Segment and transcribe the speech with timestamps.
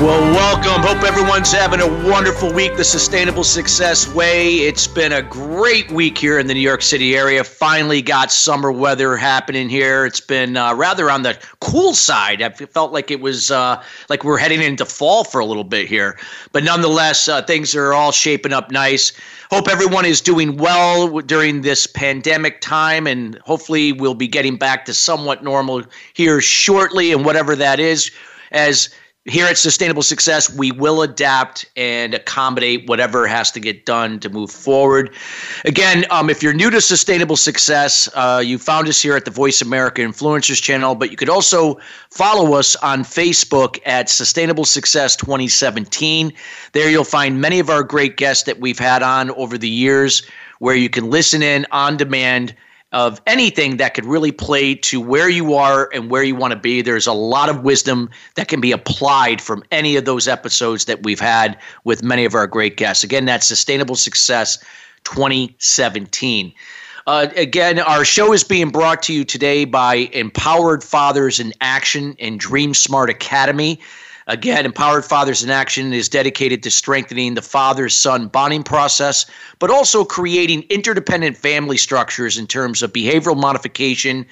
[0.00, 0.80] Well, welcome.
[0.82, 4.60] Hope everyone's having a wonderful week the Sustainable Success Way.
[4.60, 7.44] It's been a great week here in the New York City area.
[7.44, 10.06] Finally got summer weather happening here.
[10.06, 12.40] It's been uh, rather on the cool side.
[12.40, 15.86] I felt like it was uh, like we're heading into fall for a little bit
[15.86, 16.18] here.
[16.52, 19.12] But nonetheless, uh, things are all shaping up nice.
[19.50, 24.86] Hope everyone is doing well during this pandemic time, and hopefully we'll be getting back
[24.86, 25.82] to somewhat normal
[26.14, 28.10] here shortly, and whatever that is.
[28.52, 28.88] As
[29.30, 34.28] here at Sustainable Success, we will adapt and accommodate whatever has to get done to
[34.28, 35.14] move forward.
[35.64, 39.30] Again, um, if you're new to Sustainable Success, uh, you found us here at the
[39.30, 41.78] Voice America Influencers channel, but you could also
[42.10, 46.32] follow us on Facebook at Sustainable Success 2017.
[46.72, 50.26] There you'll find many of our great guests that we've had on over the years
[50.58, 52.54] where you can listen in on demand
[52.92, 56.58] of anything that could really play to where you are and where you want to
[56.58, 56.82] be.
[56.82, 61.04] There's a lot of wisdom that can be applied from any of those episodes that
[61.04, 63.04] we've had with many of our great guests.
[63.04, 64.58] Again, that's Sustainable Success
[65.04, 66.52] 2017.
[67.06, 72.14] Uh, again, our show is being brought to you today by Empowered Fathers in Action
[72.18, 73.80] and Dream Smart Academy.
[74.30, 79.26] Again, Empowered Fathers in Action is dedicated to strengthening the father son bonding process,
[79.58, 84.24] but also creating interdependent family structures in terms of behavioral modification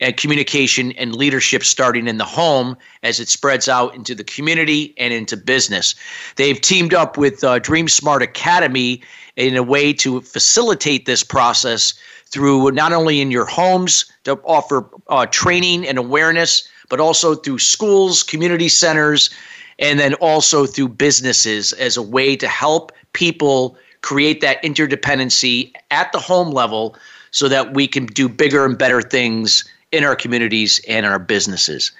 [0.00, 4.94] and communication and leadership starting in the home as it spreads out into the community
[4.96, 5.94] and into business.
[6.36, 9.02] They've teamed up with uh, Dream Smart Academy
[9.36, 11.92] in a way to facilitate this process
[12.24, 17.58] through not only in your homes to offer uh, training and awareness but also through
[17.58, 19.30] schools, community centers,
[19.78, 26.12] and then also through businesses as a way to help people create that interdependency at
[26.12, 26.94] the home level
[27.30, 31.92] so that we can do bigger and better things in our communities and our businesses.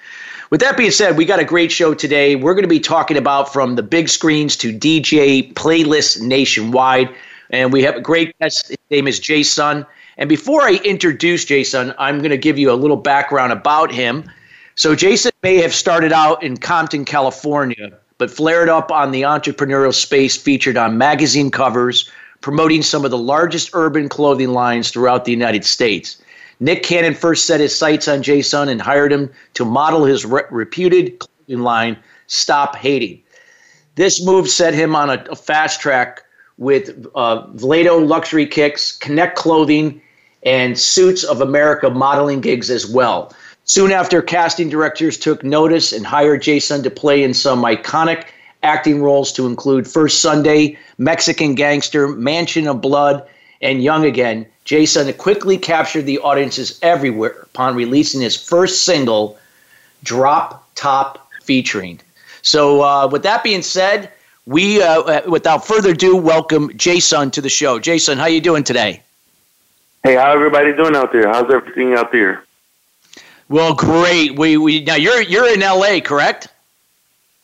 [0.50, 2.36] With that being said, we got a great show today.
[2.36, 7.08] We're going to be talking about from the big screens to DJ playlists nationwide.
[7.48, 8.68] And we have a great guest.
[8.68, 9.86] His name is Jason.
[10.18, 14.30] And before I introduce Jason, I'm going to give you a little background about him.
[14.82, 19.94] So Jason may have started out in Compton, California, but flared up on the entrepreneurial
[19.94, 22.10] space featured on magazine covers,
[22.40, 26.20] promoting some of the largest urban clothing lines throughout the United States.
[26.58, 30.42] Nick Cannon first set his sights on Jason and hired him to model his re-
[30.50, 33.22] reputed clothing line, Stop Hating.
[33.94, 36.24] This move set him on a, a fast track
[36.58, 40.02] with uh, Vlado Luxury Kicks, Connect Clothing,
[40.42, 43.32] and Suits of America modeling gigs as well.
[43.72, 48.26] Soon after, casting directors took notice and hired Jason to play in some iconic
[48.62, 53.26] acting roles to include First Sunday, Mexican Gangster, Mansion of Blood,
[53.62, 54.44] and Young Again.
[54.66, 59.38] Jason quickly captured the audiences everywhere upon releasing his first single,
[60.02, 61.98] Drop Top Featuring.
[62.42, 64.12] So, uh, with that being said,
[64.44, 67.78] we, uh, uh without further ado, welcome Jason to the show.
[67.78, 69.02] Jason, how you doing today?
[70.02, 71.26] Hey, how everybody doing out there?
[71.26, 72.44] How's everything out there?
[73.52, 74.38] Well, great.
[74.38, 76.48] We we now you're you're in LA, correct?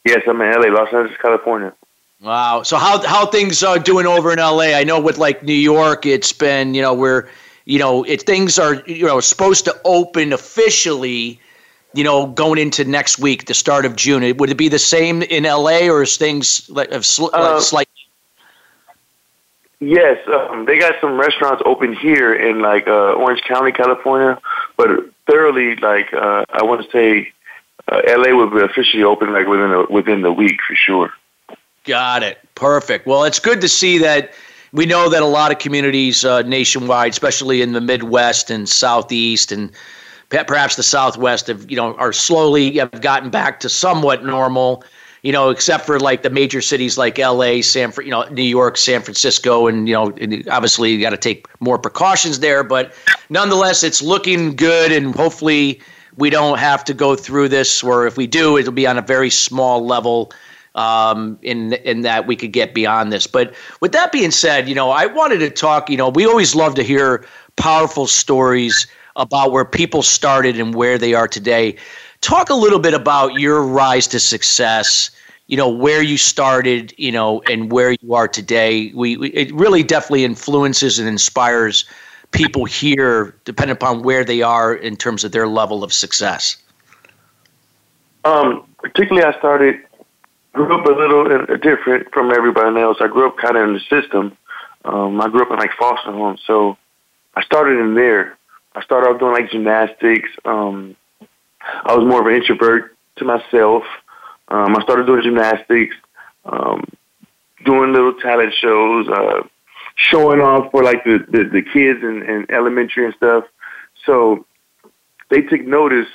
[0.07, 1.75] Yes, I'm in LA, Los Angeles, California.
[2.23, 2.63] Wow.
[2.63, 4.73] So how how things are doing over in LA?
[4.75, 7.29] I know with like New York, it's been you know we're
[7.67, 11.41] you know it things are you know supposed to open officially.
[11.95, 15.23] You know, going into next week, the start of June, would it be the same
[15.23, 17.93] in LA, or is things like, have sl- uh, slightly?
[19.81, 24.39] Yes, um, they got some restaurants open here in like uh, Orange County, California,
[24.77, 27.33] but thoroughly like uh, I want to say
[27.89, 31.13] uh, LA will be officially open like within a, within the week for sure.
[31.85, 32.39] Got it.
[32.55, 33.07] Perfect.
[33.07, 34.33] Well, it's good to see that.
[34.73, 39.51] We know that a lot of communities uh, nationwide, especially in the Midwest and Southeast
[39.51, 39.73] and
[40.29, 44.85] perhaps the Southwest, have you know are slowly have gotten back to somewhat normal
[45.23, 48.77] you know, except for like the major cities like L.A., San, you know, New York,
[48.77, 50.13] San Francisco, and you know,
[50.51, 52.63] obviously you got to take more precautions there.
[52.63, 52.95] But
[53.29, 55.81] nonetheless, it's looking good, and hopefully
[56.17, 57.83] we don't have to go through this.
[57.83, 60.33] Or if we do, it'll be on a very small level.
[60.75, 63.27] Um, in in that we could get beyond this.
[63.27, 65.91] But with that being said, you know, I wanted to talk.
[65.91, 67.25] You know, we always love to hear
[67.57, 68.87] powerful stories
[69.17, 71.77] about where people started and where they are today.
[72.21, 75.11] Talk a little bit about your rise to success
[75.49, 78.93] you know where you started you know and where you are today.
[78.95, 81.85] We, we, it really definitely influences and inspires
[82.31, 86.57] people here depending upon where they are in terms of their level of success.
[88.25, 89.81] Um, particularly i started
[90.53, 92.99] grew up a little different from everybody else.
[93.01, 94.37] I grew up kind of in the system.
[94.85, 96.77] Um, i grew up in like foster homes so
[97.35, 98.37] i started in there.
[98.75, 100.95] I started off doing like gymnastics um,
[101.85, 103.85] i was more of an introvert to myself
[104.51, 105.95] um, I started doing gymnastics,
[106.45, 106.85] um,
[107.65, 109.43] doing little talent shows, uh,
[109.95, 113.45] showing off for like the, the, the kids in, in elementary and stuff.
[114.07, 114.47] So
[115.29, 116.09] they took notice,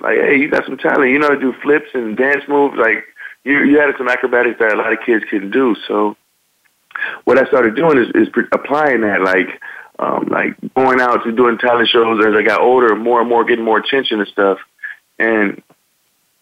[0.00, 1.10] like, hey, you got some talent.
[1.10, 2.76] You know how to do flips and dance moves.
[2.76, 3.04] Like,
[3.42, 5.74] you, you had some acrobatics that a lot of kids couldn't do.
[5.88, 6.16] So
[7.24, 9.60] what I started doing is, is applying that, like,
[9.98, 13.44] um, like going out to doing talent shows as I got older, more and more
[13.44, 14.58] getting more attention and stuff.
[15.18, 15.62] And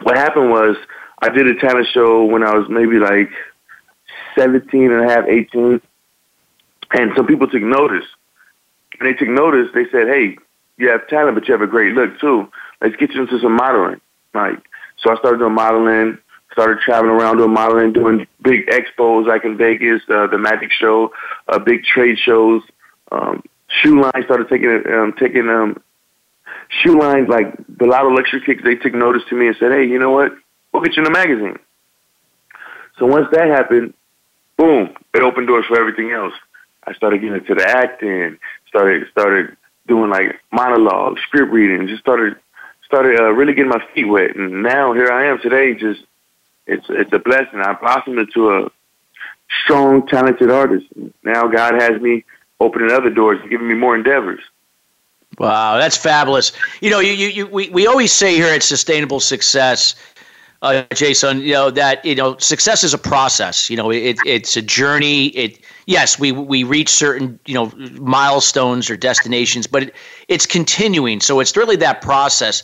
[0.03, 0.77] what happened was
[1.21, 3.31] I did a talent show when I was maybe like
[4.37, 5.81] 17 and a half, 18.
[6.93, 8.05] And some people took notice.
[8.99, 9.69] And they took notice.
[9.75, 10.37] They said, hey,
[10.79, 12.51] you have talent, but you have a great look too.
[12.81, 14.01] Let's get you into some modeling.
[14.35, 14.59] Like,
[14.99, 16.19] so I started doing modeling,
[16.53, 21.13] started traveling around doing modeling, doing big expos like in Vegas, uh, the Magic Show,
[21.49, 22.63] uh, big trade shows.
[23.11, 25.83] Um, shoe line started taking um, taking um,
[26.81, 28.63] shoe lines like the Lotto Luxury Kicks.
[28.65, 30.33] They took notice to me and said, "Hey, you know what?
[30.73, 31.59] We'll get you in the magazine.
[32.99, 33.95] So once that happened,
[34.57, 36.35] boom, it opened doors for everything else.
[36.87, 38.39] I started getting into the acting,
[38.69, 42.37] started started doing like monologues, script reading, just started
[42.85, 45.75] started uh, really getting my feet wet, and now here I am today.
[45.75, 46.01] Just
[46.67, 47.61] it's it's a blessing.
[47.61, 48.71] I blossomed into a
[49.65, 50.87] strong, talented artist.
[51.23, 52.25] Now God has me
[52.61, 54.41] opening other doors and giving me more endeavors.
[55.39, 56.53] Wow, that's fabulous.
[56.81, 59.95] You know, you, you, you we, we always say here at Sustainable Success,
[60.63, 63.69] uh, Jason, you know that you know success is a process.
[63.69, 65.29] You know, it, it's a journey.
[65.29, 69.95] It yes, we we reach certain you know milestones or destinations, but it,
[70.29, 71.21] it's continuing.
[71.21, 72.63] So it's really that process.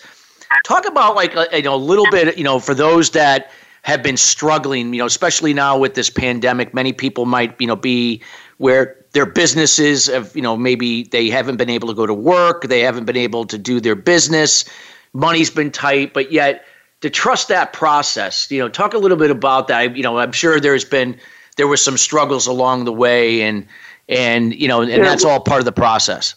[0.65, 2.39] Talk about like uh, you know a little bit.
[2.39, 3.51] You know, for those that
[3.83, 7.77] have been struggling, you know, especially now with this pandemic, many people might you know
[7.77, 8.23] be
[8.59, 12.63] where their businesses have you know maybe they haven't been able to go to work,
[12.69, 14.65] they haven't been able to do their business,
[15.13, 16.65] money's been tight, but yet
[17.01, 18.49] to trust that process.
[18.49, 19.97] You know, talk a little bit about that.
[19.97, 21.19] You know, I'm sure there's been
[21.57, 23.67] there were some struggles along the way, and
[24.09, 24.99] and you know, and yeah.
[24.99, 26.37] that's all part of the process.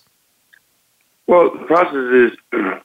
[1.27, 2.31] Well, the process is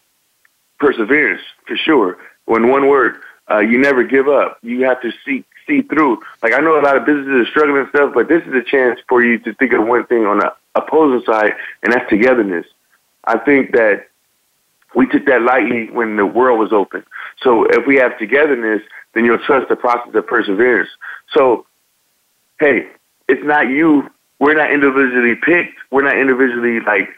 [0.78, 2.18] perseverance for sure.
[2.44, 3.16] When one word,
[3.50, 4.58] uh, you never give up.
[4.62, 6.20] You have to see see through.
[6.42, 8.62] Like I know a lot of businesses are struggling and stuff, but this is a
[8.62, 11.52] chance for you to think of one thing on the opposing side,
[11.82, 12.66] and that's togetherness.
[13.24, 14.08] I think that
[14.94, 17.04] we took that lightly when the world was open.
[17.42, 18.82] So if we have togetherness,
[19.14, 20.88] then you'll trust the process of perseverance.
[21.32, 21.66] So,
[22.60, 22.88] hey,
[23.28, 24.10] it's not you.
[24.38, 25.78] We're not individually picked.
[25.90, 27.08] We're not individually like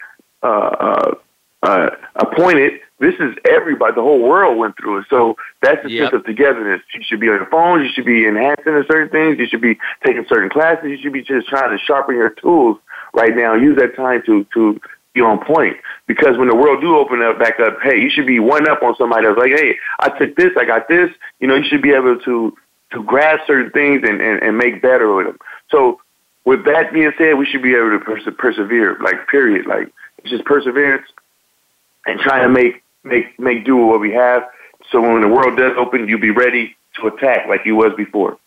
[0.42, 1.14] uh, uh,
[1.62, 2.80] uh, appointed.
[3.00, 3.94] This is everybody.
[3.94, 5.06] The whole world went through it.
[5.08, 6.10] So that's the yep.
[6.10, 6.82] sense of togetherness.
[6.94, 7.84] You should be on your phones.
[7.84, 9.38] You should be enhancing certain things.
[9.38, 10.90] You should be taking certain classes.
[10.90, 12.78] You should be just trying to sharpen your tools
[13.14, 13.54] right now.
[13.54, 14.80] Use that time to to
[15.14, 15.76] be on point.
[16.06, 18.82] Because when the world do open up back up, hey, you should be one up
[18.82, 19.38] on somebody else.
[19.38, 21.10] Like, hey, I took this, I got this.
[21.40, 22.56] You know, you should be able to
[22.92, 25.38] to grasp certain things and, and, and make better with them.
[25.70, 26.00] So
[26.44, 28.96] with that being said, we should be able to perse- persevere.
[29.02, 29.66] Like, period.
[29.66, 31.04] Like, it's just perseverance
[32.06, 34.48] and trying to make make make do with what we have.
[34.90, 38.38] So when the world does open, you'll be ready to attack like you was before.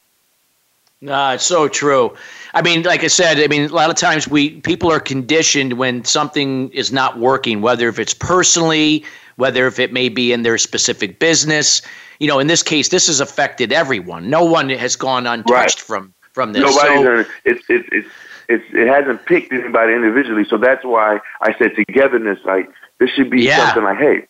[1.01, 2.15] No, it's so true.
[2.53, 5.73] I mean, like I said, I mean, a lot of times we people are conditioned
[5.73, 9.03] when something is not working, whether if it's personally,
[9.37, 11.81] whether if it may be in their specific business.
[12.19, 14.29] You know, in this case, this has affected everyone.
[14.29, 15.79] No one has gone untouched right.
[15.79, 16.61] from from this.
[16.61, 17.03] Nobody.
[17.03, 18.07] So, it's it's it's
[18.47, 20.45] it's it hasn't picked anybody individually.
[20.45, 22.39] So that's why I said togetherness.
[22.45, 22.69] Like
[23.01, 23.65] this should be yeah.
[23.65, 24.27] something like, hey,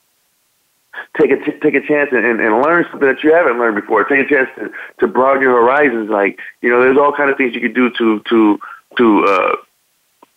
[1.19, 3.75] take a t- take a chance and, and, and learn something that you haven't learned
[3.75, 4.05] before.
[4.05, 6.09] Take a chance to, to broaden your horizons.
[6.09, 8.59] Like you know, there's all kind of things you could do to to
[8.97, 9.55] to uh,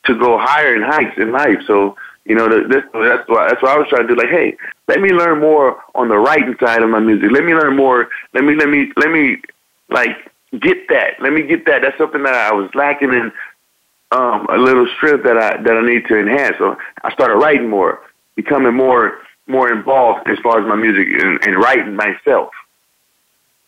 [0.07, 1.59] to go higher in heights in life.
[1.67, 4.21] So you know, this, that's why that's what I was trying to do.
[4.21, 4.57] Like, hey,
[4.88, 7.31] let me learn more on the writing side of my music.
[7.31, 8.09] Let me learn more.
[8.33, 9.43] Let me let me let me
[9.91, 11.21] like get that.
[11.21, 11.83] Let me get that.
[11.83, 13.33] That's something that I was lacking in.
[14.12, 16.57] Um, a little strength that I that I need to enhance.
[16.59, 18.00] So I started writing more,
[18.37, 22.50] becoming more more involved as far as my music and, and writing myself.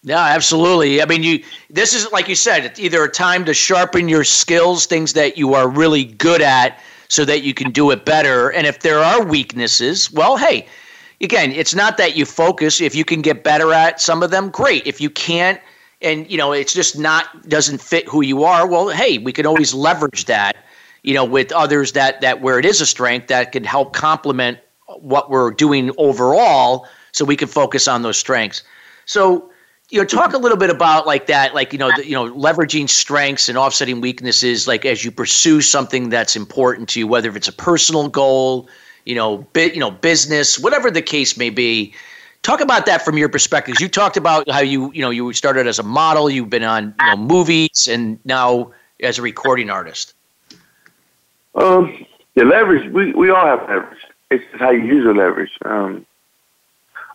[0.03, 1.03] Yeah, absolutely.
[1.03, 1.43] I mean, you.
[1.69, 2.65] This is like you said.
[2.65, 6.81] It's either a time to sharpen your skills, things that you are really good at,
[7.09, 8.53] so that you can do it better.
[8.53, 10.67] And if there are weaknesses, well, hey,
[11.21, 12.81] again, it's not that you focus.
[12.81, 14.87] If you can get better at some of them, great.
[14.87, 15.61] If you can't,
[16.03, 19.47] and you know it's just not doesn't fit who you are well hey we can
[19.47, 20.57] always leverage that
[21.07, 24.59] you know with others that that where it is a strength that can help complement
[24.99, 28.63] what we're doing overall so we can focus on those strengths.
[29.07, 29.51] So
[29.89, 32.31] you know talk a little bit about like that like you know the, you know
[32.35, 37.35] leveraging strengths and offsetting weaknesses like as you pursue something that's important to you whether
[37.37, 38.69] it's a personal goal
[39.05, 41.95] you know bit you know business whatever the case may be.
[42.43, 43.75] Talk about that from your perspective.
[43.81, 46.95] You talked about how you you know you started as a model you've been on
[47.01, 50.16] you know movies and now as a recording artist
[51.57, 53.99] um the leverage we, we all have leverage
[54.31, 56.07] it's just how you use the leverage um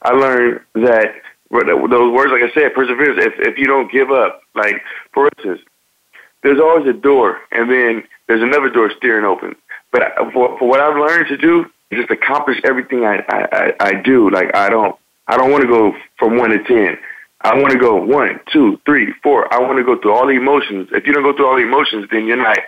[0.04, 1.22] i learned that
[1.52, 3.20] those words, like I said, perseverance.
[3.24, 4.82] If if you don't give up, like
[5.14, 5.62] for instance,
[6.44, 9.56] there's always a door, and then there's another door steering open.
[9.92, 14.30] But for, for what I've learned to do, just accomplish everything I I, I do.
[14.30, 14.96] Like I don't
[15.28, 16.98] I don't want to go from one to ten.
[17.44, 19.52] I want to go one, two, three, four.
[19.52, 20.90] I want to go through all the emotions.
[20.92, 22.60] If you don't go through all the emotions, then you're not.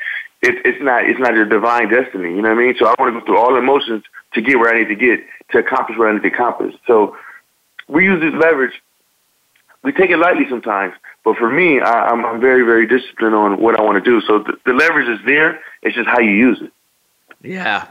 [0.44, 1.06] It, it's not.
[1.06, 2.36] It's not your divine destiny.
[2.36, 2.76] You know what I mean?
[2.78, 4.96] So I want to go through all the emotions to get where I need to
[4.96, 5.22] get
[5.52, 6.76] to accomplish what I need to accomplish.
[6.86, 7.16] So
[7.88, 8.74] we use this leverage.
[9.84, 10.94] We take it lightly sometimes,
[11.26, 14.22] but for me, I, I'm, I'm very, very disciplined on what I want to do.
[14.22, 15.60] So the, the leverage is there.
[15.82, 16.72] It's just how you use it.
[17.42, 17.88] Yeah.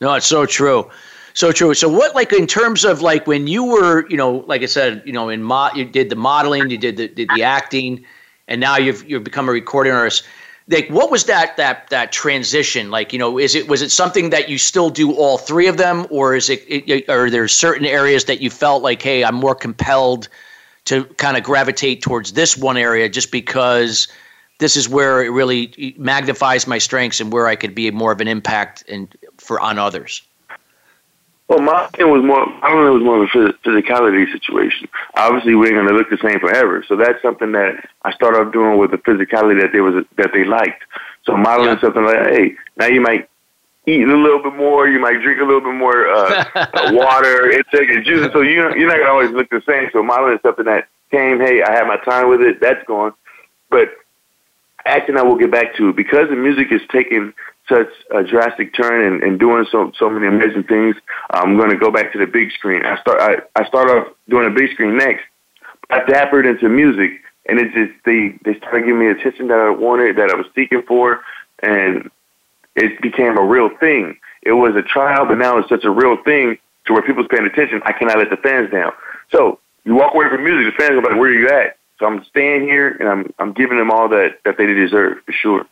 [0.00, 0.90] No, it's so true.
[1.34, 1.74] So true.
[1.74, 5.02] So what, like, in terms of like when you were, you know, like I said,
[5.04, 8.04] you know, in mo- you did the modeling, you did the, did the acting,
[8.48, 10.24] and now you've you've become a recording artist
[10.68, 12.90] like what was that that that transition?
[12.90, 15.76] Like you know is it was it something that you still do all three of
[15.76, 19.34] them or is it, it are there certain areas that you felt like hey i'm
[19.34, 20.28] more compelled
[20.86, 24.08] to kind of gravitate towards this one area just because
[24.58, 28.20] this is where it really magnifies my strengths and where i could be more of
[28.20, 30.22] an impact and for on others
[31.48, 32.40] well, my thing was more.
[32.64, 32.96] I don't know.
[32.96, 34.88] It was more of a physicality situation.
[35.14, 36.82] Obviously, we ain't gonna look the same forever.
[36.88, 40.32] So that's something that I started off doing with the physicality that they was that
[40.32, 40.82] they liked.
[41.24, 41.80] So modeling yeah.
[41.80, 43.28] something like, hey, now you might
[43.86, 44.88] eat a little bit more.
[44.88, 48.32] You might drink a little bit more uh, uh, water, intake and juice.
[48.32, 49.90] So you you're not gonna always look the same.
[49.92, 51.40] So modeling something that came.
[51.40, 52.58] Hey, I had my time with it.
[52.60, 53.12] That's gone.
[53.68, 53.90] But
[54.86, 57.34] acting, I will get back to because the music is taking
[57.68, 60.96] such a drastic turn and, and doing so so many amazing things.
[61.30, 62.84] I'm going to go back to the big screen.
[62.84, 65.24] I start I, I start off doing a big screen next.
[65.90, 69.70] I dappered into music, and it just they they started giving me attention that I
[69.70, 71.20] wanted, that I was seeking for,
[71.62, 72.10] and
[72.76, 74.16] it became a real thing.
[74.42, 77.46] It was a trial, but now it's such a real thing to where people's paying
[77.46, 77.80] attention.
[77.84, 78.92] I cannot let the fans down.
[79.30, 82.06] So you walk away from music, the fans are like, "Where are you at?" So
[82.06, 85.66] I'm staying here, and I'm I'm giving them all that that they deserve for sure.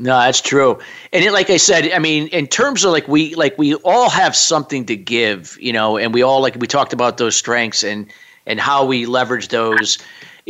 [0.00, 0.78] No, that's true.
[1.12, 4.08] And it, like I said, I mean, in terms of like we like we all
[4.08, 7.84] have something to give, you know, and we all like we talked about those strengths
[7.84, 8.10] and
[8.46, 9.98] and how we leverage those.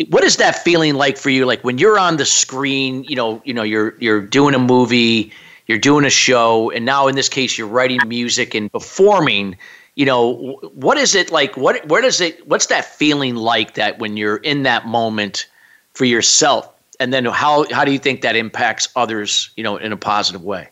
[0.08, 1.46] What is that feeling like for you?
[1.46, 5.32] Like when you're on the screen, you know, you know, you're you're doing a movie,
[5.66, 9.56] you're doing a show, and now in this case, you're writing music and performing.
[9.96, 11.56] You know, what is it like?
[11.56, 12.46] What where does it?
[12.46, 15.48] What's that feeling like that when you're in that moment
[15.92, 16.72] for yourself?
[17.00, 20.44] And then how how do you think that impacts others you know in a positive
[20.44, 20.68] way?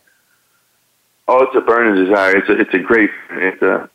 [1.27, 2.37] Oh it's a burning desire.
[2.37, 3.89] It's a it's a great it's a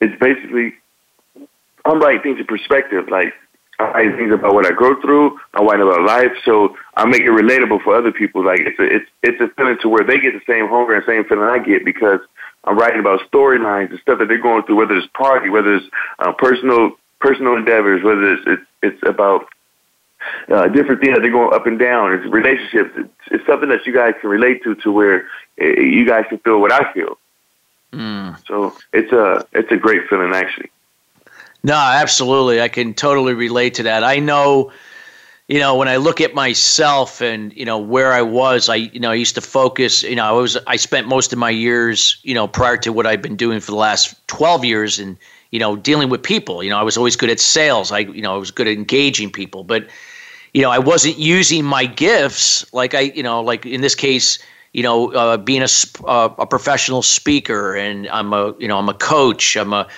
[0.00, 0.74] it's basically
[1.86, 3.08] i'm writing things in perspective.
[3.08, 3.32] Like
[3.78, 5.38] i things about what i go through.
[5.54, 6.32] I write about life.
[6.44, 8.44] So i make it relatable for other people.
[8.44, 11.04] Like it's a it's it's a feeling to where they get the same hunger and
[11.06, 12.20] same feeling i get because
[12.64, 15.86] i'm writing about storylines and stuff that they're going through whether it's party whether it's
[16.18, 19.46] uh, personal personal endeavors whether it's it's, it's about
[20.48, 22.12] uh, different things that they're going up and down.
[22.12, 22.90] It's relationships.
[22.96, 25.26] It's, it's something that you guys can relate to, to where
[25.60, 27.18] uh, you guys can feel what I feel.
[27.92, 28.36] Mm.
[28.46, 30.70] So it's a it's a great feeling, actually.
[31.62, 32.60] No, absolutely.
[32.60, 34.02] I can totally relate to that.
[34.02, 34.72] I know,
[35.48, 39.00] you know, when I look at myself and you know where I was, I you
[39.00, 40.02] know I used to focus.
[40.02, 43.06] You know, I was I spent most of my years, you know, prior to what
[43.06, 45.16] I've been doing for the last twelve years, and
[45.50, 46.62] you know, dealing with people.
[46.62, 47.90] You know, I was always good at sales.
[47.90, 49.88] I you know I was good at engaging people, but
[50.52, 54.38] you know, I wasn't using my gifts like I, you know, like in this case,
[54.72, 55.68] you know, uh, being a,
[56.04, 59.88] uh, a professional speaker and I'm a, you know, I'm a coach, I'm a,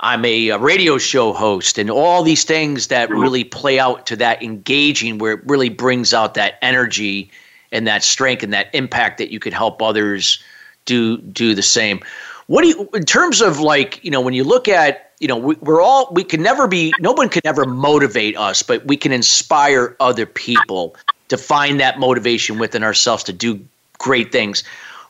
[0.00, 4.16] I'm a, a, radio show host and all these things that really play out to
[4.16, 7.30] that engaging where it really brings out that energy
[7.70, 10.42] and that strength and that impact that you could help others
[10.84, 12.00] do do the same.
[12.48, 15.36] What do you in terms of like, you know, when you look at you know
[15.36, 18.96] we, we're all we can never be no one can ever motivate us but we
[18.96, 20.94] can inspire other people
[21.28, 23.58] to find that motivation within ourselves to do
[23.98, 24.62] great things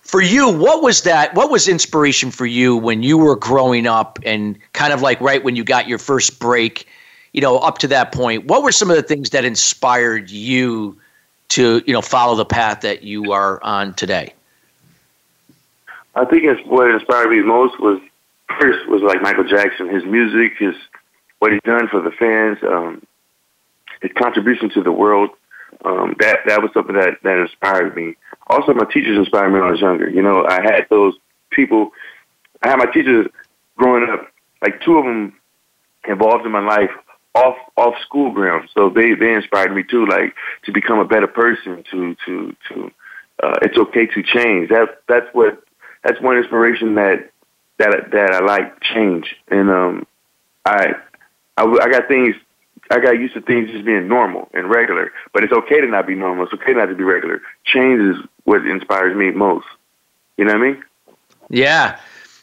[0.03, 4.21] for you what was that what was inspiration for you when you were growing up
[4.25, 6.87] and kind of like right when you got your first break
[7.33, 10.99] you know, up to that point, what were some of the things that inspired you
[11.49, 14.35] to, you know, follow the path that you are on today?
[16.15, 18.01] I think what inspired me most was
[18.61, 20.75] first was like Michael Jackson, his music, his
[21.39, 23.03] what he's done for the fans, um,
[24.01, 25.31] his contribution to the world.
[25.85, 28.15] Um, that that was something that that inspired me.
[28.47, 30.09] Also, my teachers inspired me when I was younger.
[30.09, 31.15] You know, I had those
[31.51, 31.91] people.
[32.63, 33.27] I had my teachers
[33.77, 34.29] growing up.
[34.61, 35.35] Like two of them
[36.07, 36.91] involved in my life
[37.35, 38.71] off off school grounds.
[38.75, 41.85] So they they inspired me too, like to become a better person.
[41.91, 42.91] To to to
[43.43, 44.69] uh, it's okay to change.
[44.69, 45.63] That that's what
[46.05, 47.32] that's one inspiration that
[47.79, 49.37] that that I like change.
[49.49, 50.07] And um,
[50.65, 50.95] I,
[51.57, 52.37] I I got things.
[52.91, 56.07] I got used to things just being normal and regular, but it's okay to not
[56.07, 56.45] be normal.
[56.45, 57.41] It's okay not to be regular.
[57.65, 59.67] Change is what inspires me most.
[60.37, 60.85] You know what I mean?
[61.49, 61.99] Yeah.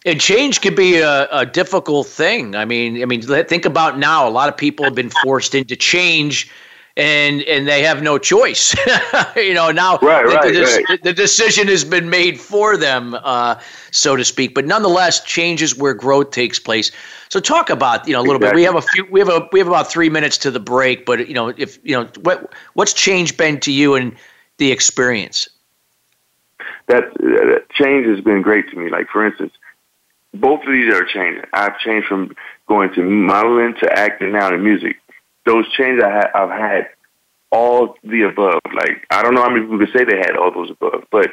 [0.06, 2.56] And change can be a, a difficult thing.
[2.56, 4.28] I mean, I mean, think about now.
[4.28, 6.50] A lot of people have been forced into change
[6.98, 8.76] and and they have no choice.
[9.36, 11.04] you know, now right, right, the, right.
[11.04, 13.60] the, decision has been made for them, uh,
[13.92, 14.54] so to speak.
[14.54, 16.92] But nonetheless, changes where growth takes place.
[17.30, 18.64] So talk about you know a little exactly.
[18.64, 18.72] bit.
[18.72, 19.08] We have a few.
[19.10, 21.06] We have a we have about three minutes to the break.
[21.06, 24.16] But you know, if you know what what's change been to you and
[24.58, 25.48] the experience.
[26.88, 28.90] That uh, change has been great to me.
[28.90, 29.54] Like for instance,
[30.34, 31.44] both of these are changing.
[31.54, 32.36] I've changed from
[32.68, 34.98] going to modeling to acting now to music
[35.50, 36.90] those changes I ha- I've had
[37.52, 38.62] all the above.
[38.74, 41.32] Like I don't know how many people could say they had all those above, but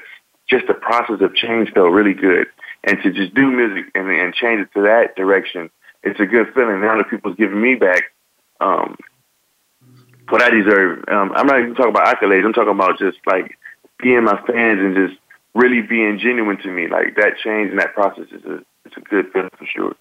[0.48, 2.46] just the process of change felt really good.
[2.84, 5.70] And to just do music and, and change it to that direction,
[6.02, 6.80] it's a good feeling.
[6.80, 8.04] Now that people's giving me back
[8.60, 8.96] um,
[10.28, 11.04] what I deserve.
[11.08, 12.44] Um, I'm not even talking about accolades.
[12.44, 13.58] I'm talking about just like
[13.98, 15.20] being my fans and just
[15.54, 16.88] really being genuine to me.
[16.88, 19.96] Like that change and that process is a it's a good feeling for sure.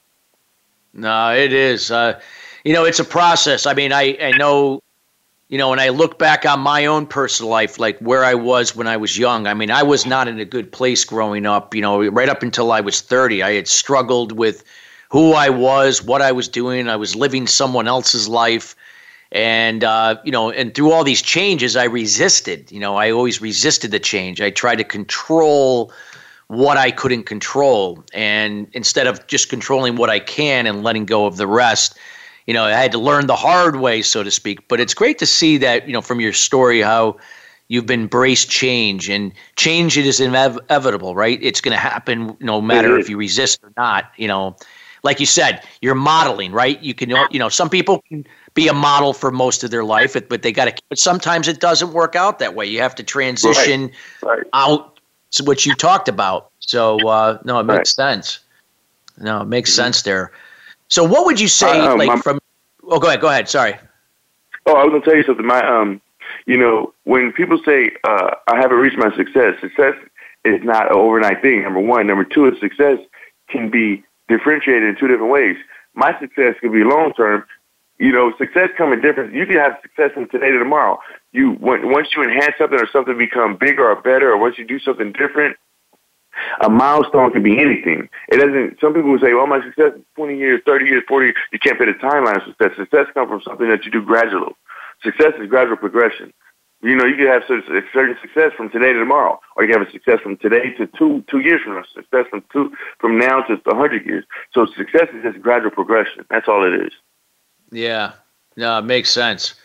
[0.93, 1.91] No, it is.
[1.91, 2.19] Uh,
[2.65, 3.67] you know, it's a process.
[3.67, 4.81] I mean, I, I know,
[5.50, 8.75] you know, when I look back on my own personal life, like where I was
[8.75, 11.75] when I was young, I mean, I was not in a good place growing up.
[11.75, 14.63] You know, right up until I was 30, I had struggled with
[15.10, 16.89] who I was, what I was doing.
[16.89, 18.75] I was living someone else's life.
[19.32, 22.71] And, uh, you know, and through all these changes, I resisted.
[22.71, 24.41] You know, I always resisted the change.
[24.41, 25.91] I tried to control
[26.47, 28.04] what I couldn't control.
[28.13, 31.95] And instead of just controlling what I can and letting go of the rest,
[32.47, 34.67] you know, I had to learn the hard way, so to speak.
[34.67, 37.17] But it's great to see that, you know, from your story, how
[37.67, 41.39] you've embraced change and change it is inevitable, right?
[41.41, 44.12] It's going to happen no matter if you resist or not.
[44.17, 44.55] You know,
[45.01, 46.81] like you said, you're modeling, right?
[46.81, 50.15] You can, you know, some people can be a model for most of their life,
[50.29, 52.65] but they got to, but sometimes it doesn't work out that way.
[52.65, 54.38] You have to transition right.
[54.38, 54.47] Right.
[54.53, 54.99] out,
[55.43, 56.51] which you talked about.
[56.60, 57.88] So, uh, no, it makes right.
[57.88, 58.39] sense.
[59.17, 59.84] No, it makes mm-hmm.
[59.84, 60.31] sense there.
[60.88, 62.39] So what would you say, uh, um, like from?
[62.84, 63.21] Oh, go ahead.
[63.21, 63.50] Go ahead.
[63.50, 63.76] Sorry.
[64.65, 65.45] Oh, I was gonna tell you something.
[65.45, 66.02] My um,
[66.45, 69.95] you know, when people say uh, I haven't reached my success, success
[70.43, 71.63] is not an overnight thing.
[71.63, 72.08] Number one.
[72.08, 73.00] Number two is success
[73.50, 75.58] can be differentiated in two different ways.
[75.93, 77.45] My success could be long term.
[77.98, 79.34] You know, success come in different.
[79.34, 81.00] You can have success from today to tomorrow.
[81.32, 84.65] You when, once you enhance something or something become bigger or better, or once you
[84.65, 85.58] do something different,
[86.62, 88.10] a milestone can be anything.
[88.30, 88.80] It doesn't.
[88.80, 91.78] Some people say, "Well, my success is 20 years, 30 years, 40 years." You can't
[91.78, 92.76] put a timeline of success.
[92.78, 94.54] Success comes from something that you do gradually.
[95.04, 96.34] Success is gradual progression.
[96.82, 99.88] You know, you can have certain success from today to tomorrow, or you can have
[99.88, 101.84] a success from today to two two years from now.
[101.93, 104.24] Success from two from now to 100 years.
[104.54, 106.26] So success is just gradual progression.
[106.30, 106.93] That's all it is.
[107.71, 108.13] Yeah,
[108.56, 109.56] no, it makes sense.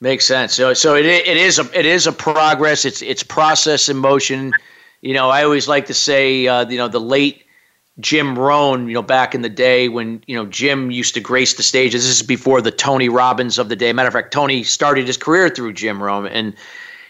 [0.00, 0.52] Makes sense.
[0.54, 2.84] So, so it it is a it is a progress.
[2.84, 4.52] It's it's process in motion
[5.00, 7.44] you know, I always like to say, uh, you know, the late
[7.98, 11.54] Jim Rohn, you know, back in the day when, you know, Jim used to grace
[11.54, 12.04] the stages.
[12.04, 13.92] This is before the Tony Robbins of the day.
[13.92, 16.26] Matter of fact, Tony started his career through Jim Rohn.
[16.26, 16.54] And,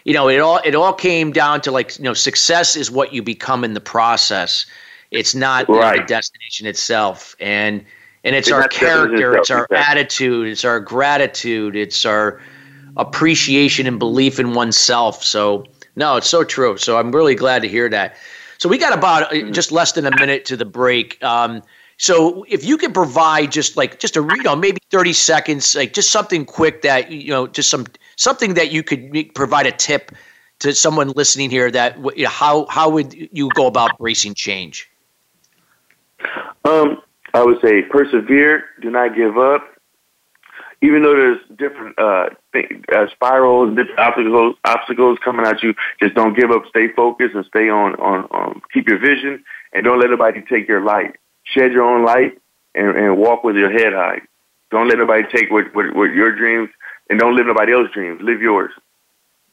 [0.05, 3.13] you know, it all it all came down to like, you know, success is what
[3.13, 4.65] you become in the process.
[5.11, 5.99] It's not right.
[5.99, 7.35] the destination itself.
[7.39, 7.83] And
[8.23, 12.41] and it's, it's our character, it's our attitude, it's our gratitude, it's our
[12.95, 15.23] appreciation and belief in oneself.
[15.23, 15.65] So
[15.97, 16.77] no, it's so true.
[16.77, 18.15] So I'm really glad to hear that.
[18.59, 21.21] So we got about uh, just less than a minute to the break.
[21.23, 21.63] Um,
[21.97, 25.93] so if you could provide just like just a you know maybe 30 seconds, like
[25.93, 30.11] just something quick that you know just some something that you could provide a tip
[30.59, 34.87] to someone listening here that you know, how how would you go about bracing change?
[36.63, 37.01] Um,
[37.33, 39.67] I would say persevere, do not give up,
[40.81, 42.29] even though there's different uh,
[42.93, 46.63] uh, spirals, different obstacles, obstacles coming at you, just don't give up.
[46.69, 49.43] Stay focused and stay on, on, on keep your vision
[49.73, 51.15] and don't let anybody take your light.
[51.43, 52.39] Shed your own light
[52.75, 54.21] and, and walk with your head high.
[54.71, 56.69] Don't let nobody take what, what, what your dreams,
[57.09, 58.21] and don't live nobody else's dreams.
[58.21, 58.71] Live yours.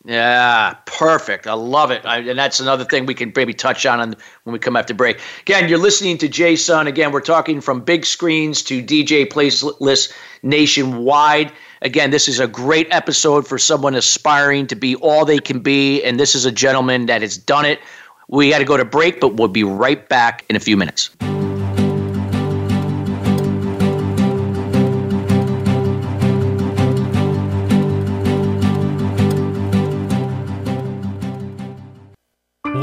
[0.07, 1.47] Yeah, perfect.
[1.47, 2.05] I love it.
[2.05, 5.19] I, and that's another thing we can maybe touch on, when we come after break.
[5.43, 6.87] Again, you're listening to J Sunn.
[6.87, 10.12] Again, we're talking from big screens to DJ playlists
[10.43, 11.53] nationwide.
[11.85, 16.03] Again, this is a great episode for someone aspiring to be all they can be.
[16.03, 17.79] And this is a gentleman that has done it.
[18.27, 21.11] We got to go to break, but we'll be right back in a few minutes.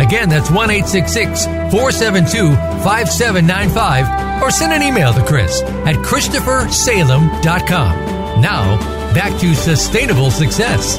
[0.00, 4.42] Again, that's 1 866 472 5795.
[4.42, 8.40] Or send an email to Chris at ChristopherSalem.com.
[8.40, 8.76] Now,
[9.14, 10.98] back to sustainable success.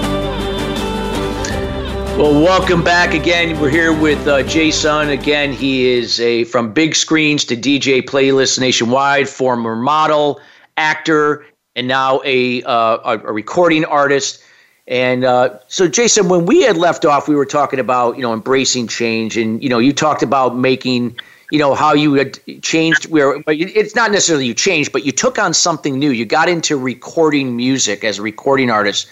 [2.18, 3.60] Well, welcome back again.
[3.60, 5.10] We're here with uh, Jason.
[5.10, 10.40] Again, he is a from big screens to DJ playlists nationwide, former model,
[10.78, 14.42] actor, and now a uh, a recording artist.
[14.88, 18.34] And uh, so, Jason, when we had left off, we were talking about you know
[18.34, 21.18] embracing change, and you know you talked about making
[21.52, 25.40] you know how you had changed where it's not necessarily you changed but you took
[25.40, 26.12] on something new.
[26.12, 29.08] You got into recording music as a recording artist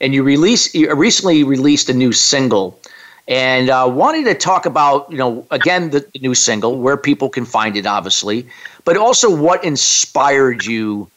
[0.00, 2.78] and you released you recently released a new single.
[3.26, 7.46] And uh, wanted to talk about you know again the new single where people can
[7.46, 8.46] find it obviously
[8.84, 11.10] but also what inspired you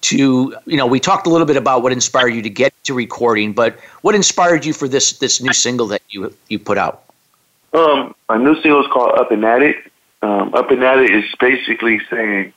[0.00, 2.94] to you know we talked a little bit about what inspired you to get to
[2.94, 7.04] recording but what inspired you for this this new single that you you put out
[7.72, 9.76] um my new single is called up and at it
[10.22, 12.52] um, Up and At It is basically saying,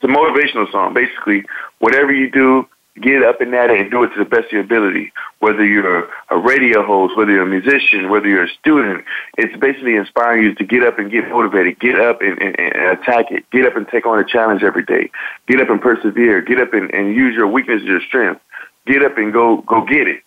[0.00, 0.92] it's a motivational song.
[0.94, 1.44] Basically,
[1.78, 2.68] whatever you do,
[3.00, 5.12] get up and at it and do it to the best of your ability.
[5.38, 9.04] Whether you're a radio host, whether you're a musician, whether you're a student,
[9.36, 12.98] it's basically inspiring you to get up and get motivated, get up and, and, and
[12.98, 15.10] attack it, get up and take on a challenge every day,
[15.46, 18.40] get up and persevere, get up and, and use your weakness as your strength,
[18.86, 20.22] get up and go go get it.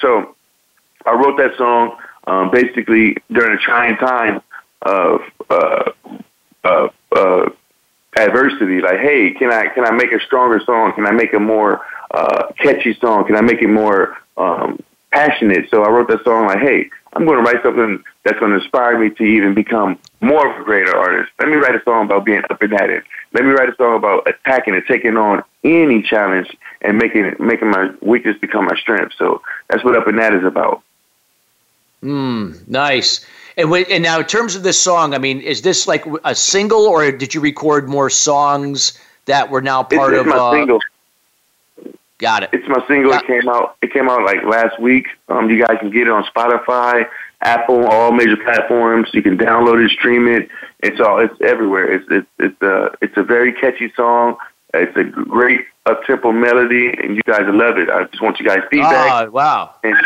[0.00, 0.34] So
[1.04, 4.42] I wrote that song um, basically during a trying time
[4.82, 5.90] of uh,
[6.64, 7.50] uh, uh,
[8.16, 8.80] adversity.
[8.80, 10.92] Like, hey, can I can I make a stronger song?
[10.94, 13.26] Can I make a more uh, catchy song?
[13.26, 15.68] Can I make it more um, passionate?
[15.70, 18.58] So I wrote that song like, hey, I'm going to write something that's going to
[18.58, 21.32] inspire me to even become more of a greater artist.
[21.38, 23.04] Let me write a song about being up and at it.
[23.32, 27.70] Let me write a song about attacking and taking on any challenge and making making
[27.70, 29.14] my weakness become my strength.
[29.18, 30.82] So that's what up and at is about.
[32.06, 33.26] Mm, nice.
[33.56, 36.82] And, and now, in terms of this song, I mean, is this like a single,
[36.82, 40.26] or did you record more songs that were now part it's, of?
[40.26, 40.80] It's my uh, single.
[42.18, 42.50] Got it.
[42.52, 43.12] It's my single.
[43.12, 43.76] it came out.
[43.82, 45.08] It came out like last week.
[45.28, 47.08] Um, you guys can get it on Spotify,
[47.40, 49.08] Apple, all major platforms.
[49.12, 50.48] You can download it, stream it.
[50.80, 51.18] It's all.
[51.18, 51.92] It's everywhere.
[51.92, 54.36] It's it's it's a it's a very catchy song.
[54.74, 57.90] It's a great up tempo melody, and you guys love it.
[57.90, 59.26] I just want you guys feedback.
[59.26, 59.74] Oh wow!
[59.82, 59.96] And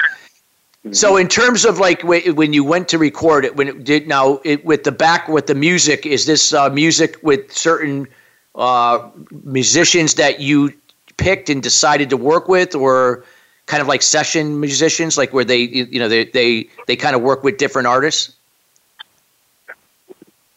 [0.92, 4.40] so, in terms of like when you went to record it, when it did now
[4.44, 8.08] it, with the back with the music, is this uh, music with certain
[8.54, 9.10] uh,
[9.44, 10.72] musicians that you
[11.18, 13.24] picked and decided to work with, or
[13.66, 17.20] kind of like session musicians, like where they you know they they they kind of
[17.20, 18.34] work with different artists?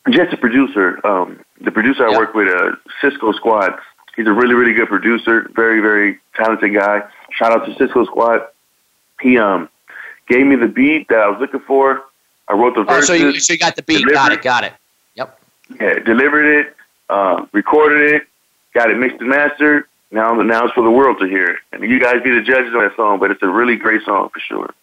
[0.10, 1.06] Just a producer.
[1.06, 3.78] Um, the producer I work with, uh, Cisco Squad.
[4.16, 7.04] He's a really really good producer, very very talented guy.
[7.32, 8.48] Shout out to Cisco Squad.
[9.20, 9.68] He um
[10.28, 12.04] gave me the beat that I was looking for.
[12.48, 13.08] I wrote the Oh, verses.
[13.08, 14.06] so you so you got the beat.
[14.08, 14.42] Got it.
[14.42, 14.74] Got it.
[15.16, 15.40] Yep.
[15.80, 16.76] yeah, delivered it,
[17.10, 18.28] uh, recorded it,
[18.74, 19.86] got it mixed and mastered.
[20.12, 21.58] Now, now it's for the world to hear.
[21.72, 24.30] And you guys be the judges on that song, but it's a really great song
[24.30, 24.74] for sure.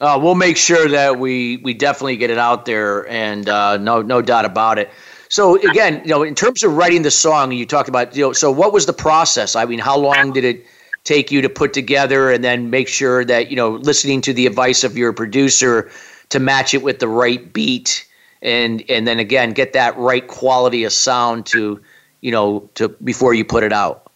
[0.00, 4.02] Uh, we'll make sure that we we definitely get it out there, and uh, no
[4.02, 4.90] no doubt about it.
[5.30, 8.32] So again, you know, in terms of writing the song, you talked about, you know,
[8.32, 9.56] so what was the process?
[9.56, 10.66] I mean, how long did it
[11.06, 14.46] take you to put together, and then make sure that you know, listening to the
[14.46, 15.90] advice of your producer
[16.28, 18.06] to match it with the right beat,
[18.42, 21.80] and and then again get that right quality of sound to,
[22.20, 24.10] you know, to before you put it out.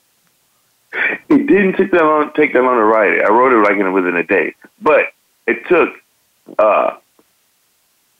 [1.28, 2.32] It didn't take that long.
[2.34, 3.22] Take that long to write it.
[3.22, 5.12] I wrote it like in within a day, but
[5.46, 5.88] it took.
[6.58, 6.96] Uh,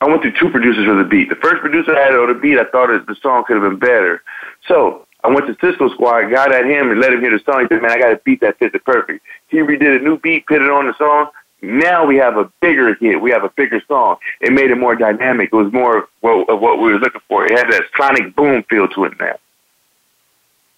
[0.00, 1.28] I went through two producers for the beat.
[1.28, 3.78] The first producer I had on the beat, I thought the song could have been
[3.78, 4.22] better.
[4.66, 7.62] So I went to Cisco Squad, got at him, and let him hear the song.
[7.62, 10.18] He said, "Man, I got to beat that fits it perfect." He redid a new
[10.18, 11.30] beat, put it on the song.
[11.62, 13.20] Now we have a bigger hit.
[13.20, 14.16] We have a bigger song.
[14.40, 15.50] It made it more dynamic.
[15.52, 17.44] It was more of what, of what we were looking for.
[17.44, 19.36] It had that sonic boom feel to it now.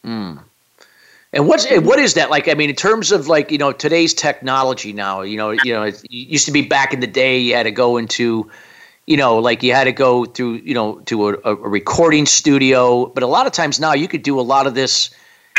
[0.02, 0.36] Hmm.
[1.32, 2.48] And what's what is that like?
[2.48, 5.84] I mean, in terms of like you know today's technology now, you know, you know,
[5.84, 8.50] it used to be back in the day you had to go into,
[9.06, 13.06] you know, like you had to go through, you know, to a, a recording studio.
[13.06, 15.10] But a lot of times now you could do a lot of this,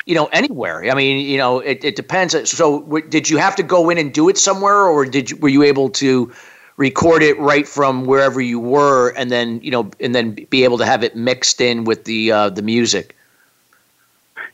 [0.05, 0.89] you know, anywhere.
[0.89, 2.33] I mean, you know, it, it depends.
[2.49, 5.37] So, w- did you have to go in and do it somewhere, or did you,
[5.37, 6.31] were you able to
[6.77, 10.77] record it right from wherever you were, and then you know, and then be able
[10.77, 13.15] to have it mixed in with the uh, the music?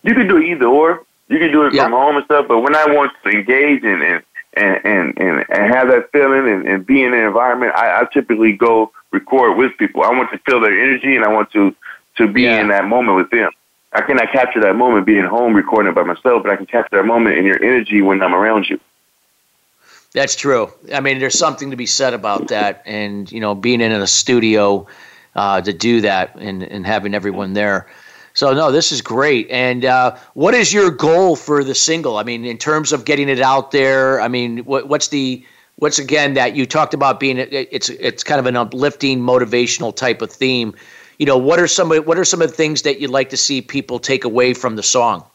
[0.04, 1.04] you can do either or.
[1.28, 1.84] You can do it Yeah.
[1.84, 5.46] from home and stuff, but when I want to engage in, and and and, and,
[5.50, 9.58] and have that feeling and, and be in an environment, I, I typically go record
[9.58, 10.04] with people.
[10.04, 11.76] I want to feel their energy and I want to
[12.18, 12.60] to be Yeah.
[12.62, 13.52] in that moment with them.
[13.94, 16.98] I cannot capture that moment being home recording it by myself, but I can capture
[16.98, 18.80] that moment in your energy when I'm around you.
[20.14, 20.72] That's true.
[20.94, 24.08] I mean, there's something to be said about that, and you know, being in a
[24.08, 24.88] studio
[25.36, 27.88] uh, to do that and and having everyone there.
[28.40, 29.52] So no, this is great.
[29.52, 32.16] And uh, what is your goal for the single?
[32.16, 34.22] I mean, in terms of getting it out there.
[34.22, 35.44] I mean, what, what's the
[35.76, 39.94] what's again that you talked about being it- it's it's kind of an uplifting, motivational
[39.94, 40.74] type of theme.
[41.18, 43.38] You know, what are some what are some of the things that you'd like to
[43.38, 45.26] see people take away from the song?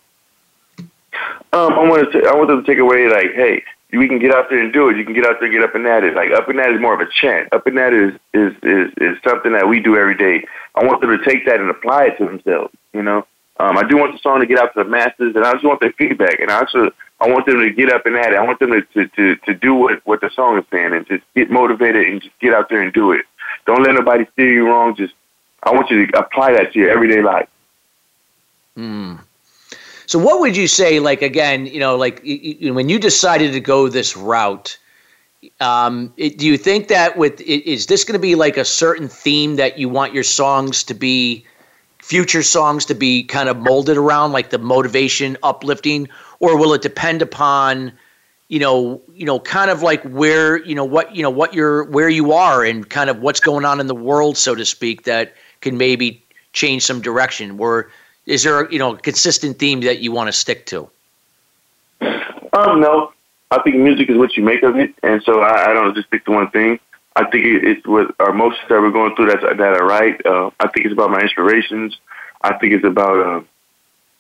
[1.53, 2.27] Um, I want to.
[2.27, 3.63] I want them to take away like, hey,
[3.99, 4.97] we can get out there and do it.
[4.97, 6.15] You can get out there, get up and at it.
[6.15, 7.53] Like up and at is more of a chant.
[7.53, 10.45] Up and at is is is is something that we do every day.
[10.75, 12.75] I want them to take that and apply it to themselves.
[12.93, 13.27] You know,
[13.59, 15.65] um, I do want the song to get out to the masses, and I just
[15.65, 16.41] want their feedback.
[16.41, 18.37] And I also I want them to get up and at it.
[18.37, 21.07] I want them to to to, to do what what the song is saying and
[21.07, 23.25] just get motivated and just get out there and do it.
[23.67, 24.97] Don't let nobody steer you wrong.
[24.97, 25.15] Just
[25.63, 27.49] I want you to apply that to your everyday life.
[30.07, 31.01] So, what would you say?
[31.01, 34.77] Like again, you know, like y- y- when you decided to go this route,
[35.61, 39.09] um, it, do you think that with is this going to be like a certain
[39.09, 41.45] theme that you want your songs to be,
[41.99, 46.09] future songs to be kind of molded around, like the motivation, uplifting,
[46.41, 47.93] or will it depend upon,
[48.49, 51.85] you know, you know, kind of like where you know what you know what you're
[51.85, 55.05] where you are and kind of what's going on in the world, so to speak,
[55.05, 57.57] that can maybe change some direction.
[57.57, 57.89] Where
[58.27, 60.89] is there you know a consistent theme that you want to stick to?
[62.53, 63.13] Um, no.
[63.51, 66.09] I think music is what you make of it, and so I, I don't just
[66.09, 66.81] stick to one thing.
[67.15, 70.27] I think it, it's what our emotions that we're going through that that I write.
[70.27, 71.97] Uh, I think it's about my inspirations.
[72.43, 73.47] I think it's about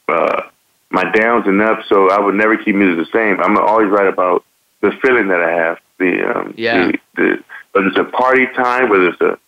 [0.08, 0.42] uh, uh,
[0.90, 1.88] my downs and ups.
[1.88, 3.40] So I would never keep music the same.
[3.40, 4.44] I'm always write about
[4.82, 5.78] the feeling that I have.
[5.98, 6.92] The um, Yeah.
[6.92, 9.38] the, the whether it's a party time, whether it's a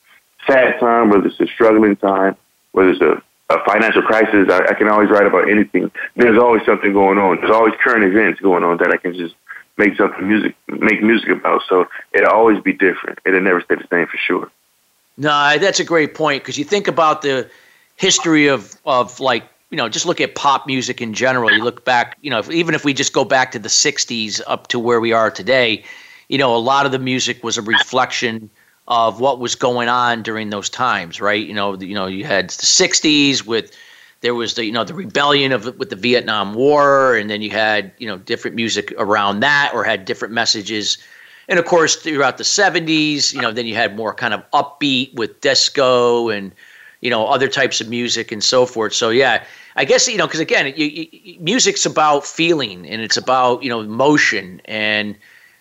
[0.48, 2.34] sad time, whether it's a struggling time,
[2.72, 5.90] whether it's a, a financial crisis, I, I can always write about anything.
[6.16, 7.40] There's always something going on.
[7.40, 9.34] There's always current events going on that I can just
[9.76, 11.62] make something music make music about.
[11.68, 13.20] So it'll always be different.
[13.24, 14.50] It'll never stay the same for sure.
[15.16, 17.48] No, that's a great point because you think about the
[17.96, 21.52] history of of like you know just look at pop music in general.
[21.52, 24.40] You look back, you know, if, even if we just go back to the '60s
[24.46, 25.84] up to where we are today,
[26.28, 28.50] you know, a lot of the music was a reflection
[28.88, 31.44] of what was going on during those times, right?
[31.44, 33.76] You know, the, you know, you had the '60s with
[34.20, 37.50] there was the you know the rebellion of with the Vietnam War, and then you
[37.50, 40.98] had you know different music around that, or had different messages.
[41.48, 45.14] And of course, throughout the '70s, you know, then you had more kind of upbeat
[45.14, 46.52] with disco and
[47.00, 48.94] you know other types of music and so forth.
[48.94, 49.44] So yeah,
[49.76, 53.68] I guess you know because again, you, you, music's about feeling and it's about you
[53.68, 55.16] know emotion and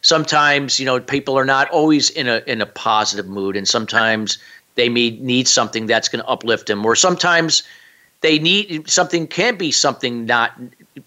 [0.06, 4.38] sometimes you know people are not always in a in a positive mood and sometimes
[4.76, 7.64] they may need something that's going to uplift them or sometimes
[8.22, 10.52] they need something can be something not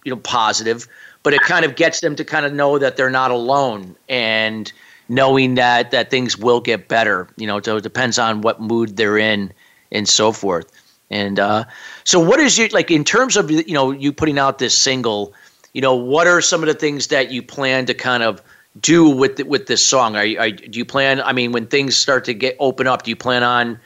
[0.04, 0.88] you know positive
[1.22, 4.72] but it kind of gets them to kind of know that they're not alone and
[5.08, 7.28] knowing that that things will get better.
[7.36, 9.52] You know, so it depends on what mood they're in
[9.90, 10.70] and so forth.
[11.10, 11.64] And uh,
[12.04, 15.32] so, what is your like in terms of you know you putting out this single?
[15.74, 18.42] You know, what are some of the things that you plan to kind of
[18.80, 20.16] do with the, with this song?
[20.16, 21.20] Are, you, are do you plan?
[21.20, 23.80] I mean, when things start to get open up, do you plan on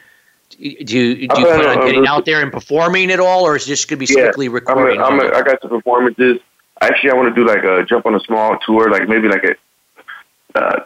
[0.59, 3.67] do you, do you plan on getting out there and performing at all, or is
[3.67, 5.01] this going to be strictly yeah, recording?
[5.01, 6.39] I'm a, I'm a, I got some performances.
[6.81, 9.45] Actually, I want to do like a jump on a small tour, like maybe like
[9.45, 10.85] a uh,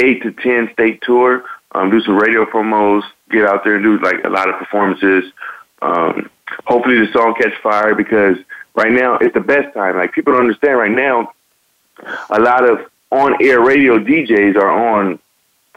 [0.00, 1.44] eight to ten state tour.
[1.72, 5.32] Um, do some radio promos, get out there and do like a lot of performances.
[5.82, 6.30] Um,
[6.64, 8.36] hopefully, the song catch fire because
[8.74, 9.96] right now it's the best time.
[9.96, 11.32] Like people don't understand right now.
[12.30, 12.80] A lot of
[13.10, 15.18] on-air radio DJs are on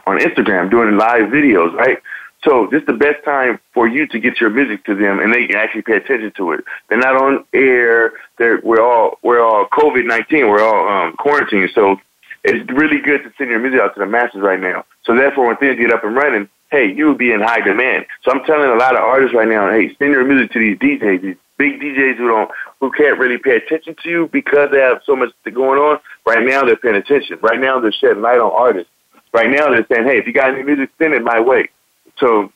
[0.06, 1.98] on Instagram doing live videos, right?
[2.44, 5.34] So this is the best time for you to get your music to them, and
[5.34, 6.64] they can actually pay attention to it.
[6.88, 8.12] They're not on air.
[8.38, 10.48] They're we're all we're all COVID nineteen.
[10.48, 11.70] We're all um, quarantined.
[11.74, 11.96] So
[12.44, 14.84] it's really good to send your music out to the masses right now.
[15.04, 18.06] So therefore, when things get up and running, hey, you will be in high demand.
[18.22, 20.78] So I'm telling a lot of artists right now, hey, send your music to these
[20.78, 22.50] DJs, these big DJs who don't
[22.80, 25.98] who can't really pay attention to you because they have so much going on.
[26.24, 27.38] Right now, they're paying attention.
[27.40, 28.90] Right now, they're shedding light on artists.
[29.32, 31.70] Right now, they're saying, hey, if you got any music, send it my way.
[32.18, 32.52] So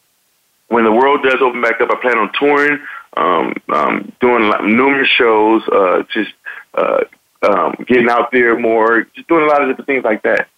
[0.68, 2.80] when the world does open back up, I plan on touring,
[3.16, 6.32] um, um, doing numerous shows, uh, just
[6.74, 7.04] uh,
[7.42, 10.48] um, getting out there more, just doing a lot of different things like that.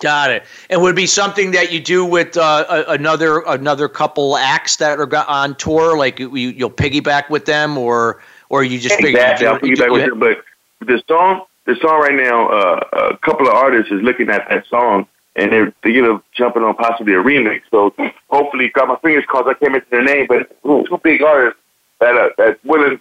[0.00, 0.44] Got it.
[0.68, 4.98] And would it be something that you do with uh, another another couple acts that
[4.98, 9.46] are on tour, like you, you'll piggyback with them, or or you just exactly.
[9.46, 10.18] I'll piggyback with them.
[10.18, 10.44] But
[10.80, 14.66] the song, the song right now, uh, a couple of artists is looking at that
[14.66, 17.62] song and they're thinking of jumping on possibly a remix.
[17.70, 17.94] So
[18.30, 19.48] hopefully, got my fingers crossed.
[19.48, 21.58] I can't mention their name, but two big artists
[22.00, 23.00] that are that's willing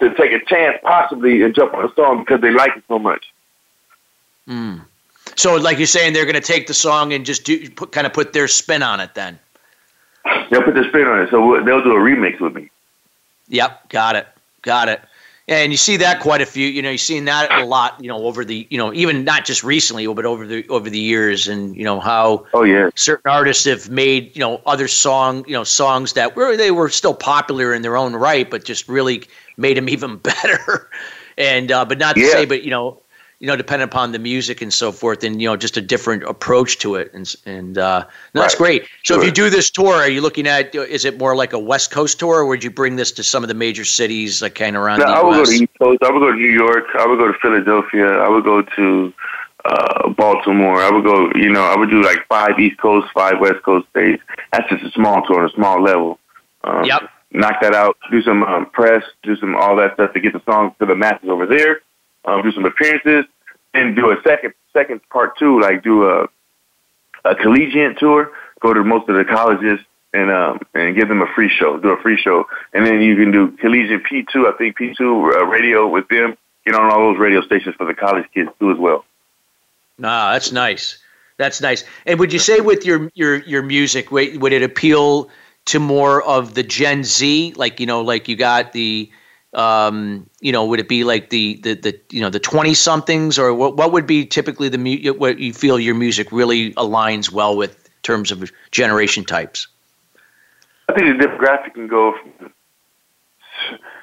[0.00, 2.98] to take a chance possibly and jump on a song because they like it so
[2.98, 3.32] much.
[4.48, 4.82] Mm.
[5.36, 8.06] So, like you're saying, they're going to take the song and just do put, kind
[8.06, 9.14] of put their spin on it.
[9.14, 9.38] Then
[10.50, 11.30] they'll put their spin on it.
[11.30, 12.70] So they'll do a remix with me.
[13.48, 14.28] Yep, got it,
[14.62, 15.00] got it
[15.50, 16.68] and you see that quite a few.
[16.68, 18.00] You know, you've seen that a lot.
[18.00, 20.98] You know, over the you know even not just recently, but over the over the
[20.98, 25.44] years, and you know how oh yeah certain artists have made you know other song
[25.48, 28.88] you know songs that were they were still popular in their own right, but just
[28.88, 29.24] really
[29.56, 30.88] made them even better.
[31.36, 32.30] and uh, but not to yeah.
[32.30, 33.02] say, but you know
[33.40, 36.22] you know, depending upon the music and so forth, and you know, just a different
[36.24, 38.82] approach to it, and and uh, no, that's great.
[39.02, 39.18] So, sure.
[39.18, 40.74] if you do this tour, are you looking at?
[40.74, 43.42] Is it more like a West Coast tour, or would you bring this to some
[43.42, 45.00] of the major cities, like kind of around?
[45.00, 46.02] No, the I would go to East Coast.
[46.02, 46.84] I would go to New York.
[46.98, 48.08] I would go to Philadelphia.
[48.08, 49.12] I would go to
[49.64, 50.82] uh, Baltimore.
[50.82, 51.30] I would go.
[51.34, 54.22] You know, I would do like five East Coast, five West Coast states.
[54.52, 56.18] That's just a small tour, on a small level.
[56.64, 57.08] Um, yep.
[57.32, 57.96] Knock that out.
[58.10, 59.02] Do some um, press.
[59.22, 61.80] Do some all that stuff to get the song to the masses over there.
[62.24, 63.24] Um, do some appearances
[63.72, 66.28] and do a second second part two, like do a
[67.24, 69.80] a collegiate tour, go to most of the colleges
[70.12, 73.16] and um and give them a free show, do a free show, and then you
[73.16, 76.90] can do collegiate P two, I think P two uh, radio with them, get on
[76.90, 79.04] all those radio stations for the college kids too as well.
[79.98, 80.98] Nah, that's nice.
[81.36, 81.84] That's nice.
[82.04, 85.30] And would you say with your your your music, would it appeal
[85.66, 89.10] to more of the Gen Z, like you know, like you got the
[89.52, 93.38] um, you know, would it be like the the, the you know the twenty somethings,
[93.38, 97.32] or what what would be typically the mu- what you feel your music really aligns
[97.32, 99.66] well with in terms of generation types?
[100.88, 102.52] I think the demographic can go from,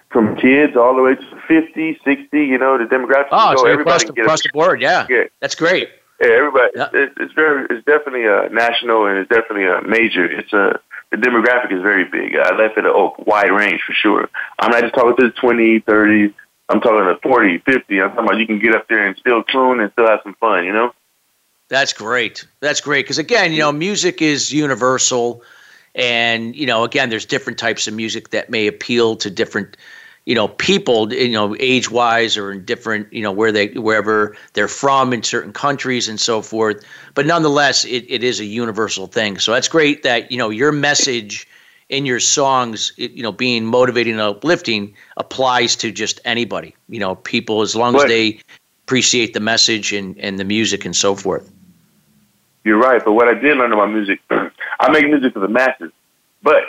[0.10, 3.27] from kids all the way to 50, 60, You know, the demographic.
[3.31, 5.05] Oh, so across, the, across the board, yeah.
[5.10, 5.23] yeah.
[5.41, 5.89] That's great.
[6.21, 6.71] Yeah, everybody.
[6.75, 6.89] Yeah.
[6.93, 7.67] It's, it's very.
[7.69, 10.25] It's definitely a national and it's definitely a major.
[10.25, 10.79] It's a
[11.12, 12.36] the demographic is very big.
[12.36, 14.30] I left it a oh, wide range for sure.
[14.60, 16.34] I'm not just talking to the 20, 30.
[16.70, 18.02] I'm talking to 40, 50.
[18.02, 20.36] I'm talking about you can get up there and still tune and still have some
[20.36, 20.93] fun, you know?
[21.70, 22.46] That's great.
[22.60, 23.06] That's great.
[23.06, 25.43] Because again, you know, music is universal.
[25.96, 29.78] And, you know, again, there's different types of music that may appeal to different
[30.28, 34.36] you know people you know age wise or in different you know where they wherever
[34.54, 36.84] they're from in certain countries and so forth.
[37.15, 39.40] But nonetheless it, it is a universal thing.
[39.40, 41.48] So that's great that you know your message
[41.88, 47.15] in your songs you know being motivating and uplifting applies to just anybody you know
[47.15, 48.42] people as long as they
[48.84, 51.50] appreciate the message and, and the music and so forth.
[52.65, 55.94] You're right but what i did learn about music i make music for the masses
[56.44, 56.63] but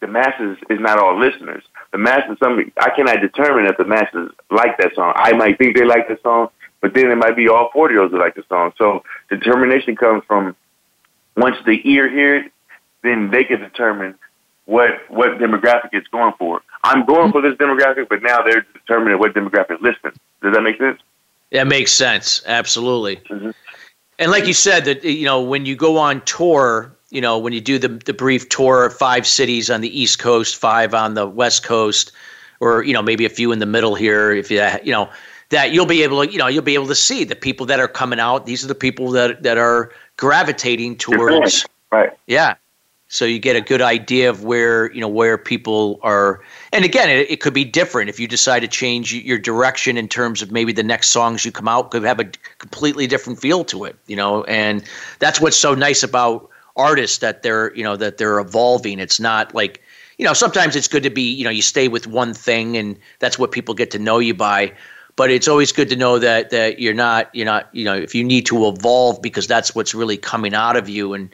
[0.00, 4.30] the masses is not all listeners the masses, some I cannot determine if the masses
[4.50, 5.12] like that song.
[5.16, 6.48] I might think they like the song,
[6.80, 8.72] but then it might be all forty year olds that like the song.
[8.78, 10.56] So determination comes from
[11.36, 12.52] once the ear hear it,
[13.02, 14.14] then they can determine
[14.64, 16.62] what what demographic it's going for.
[16.82, 20.12] I'm going for this demographic, but now they're determining what demographic listening.
[20.42, 21.00] Does that make sense?
[21.52, 22.42] That makes sense.
[22.46, 23.16] Absolutely.
[23.16, 23.50] Mm-hmm.
[24.18, 27.52] And like you said, that you know, when you go on tour, you know, when
[27.52, 31.14] you do the the brief tour of five cities on the East Coast, five on
[31.14, 32.12] the West Coast,
[32.60, 35.08] or you know, maybe a few in the middle here, if you you know,
[35.50, 37.78] that you'll be able to, you know, you'll be able to see the people that
[37.78, 38.46] are coming out.
[38.46, 41.64] These are the people that that are gravitating towards.
[41.92, 42.10] Right.
[42.26, 42.56] Yeah.
[43.08, 46.42] So you get a good idea of where you know where people are,
[46.72, 50.08] and again, it, it, could be different if you decide to change your direction in
[50.08, 52.24] terms of maybe the next songs you come out could have a
[52.58, 54.42] completely different feel to it, you know.
[54.44, 54.82] And
[55.20, 58.98] that's what's so nice about artists that they're you know that they're evolving.
[58.98, 59.82] It's not like
[60.18, 62.98] you know sometimes it's good to be you know you stay with one thing and
[63.18, 64.72] that's what people get to know you by.
[65.16, 68.14] But it's always good to know that that you're not you're not you know if
[68.14, 71.14] you need to evolve because that's what's really coming out of you.
[71.14, 71.30] And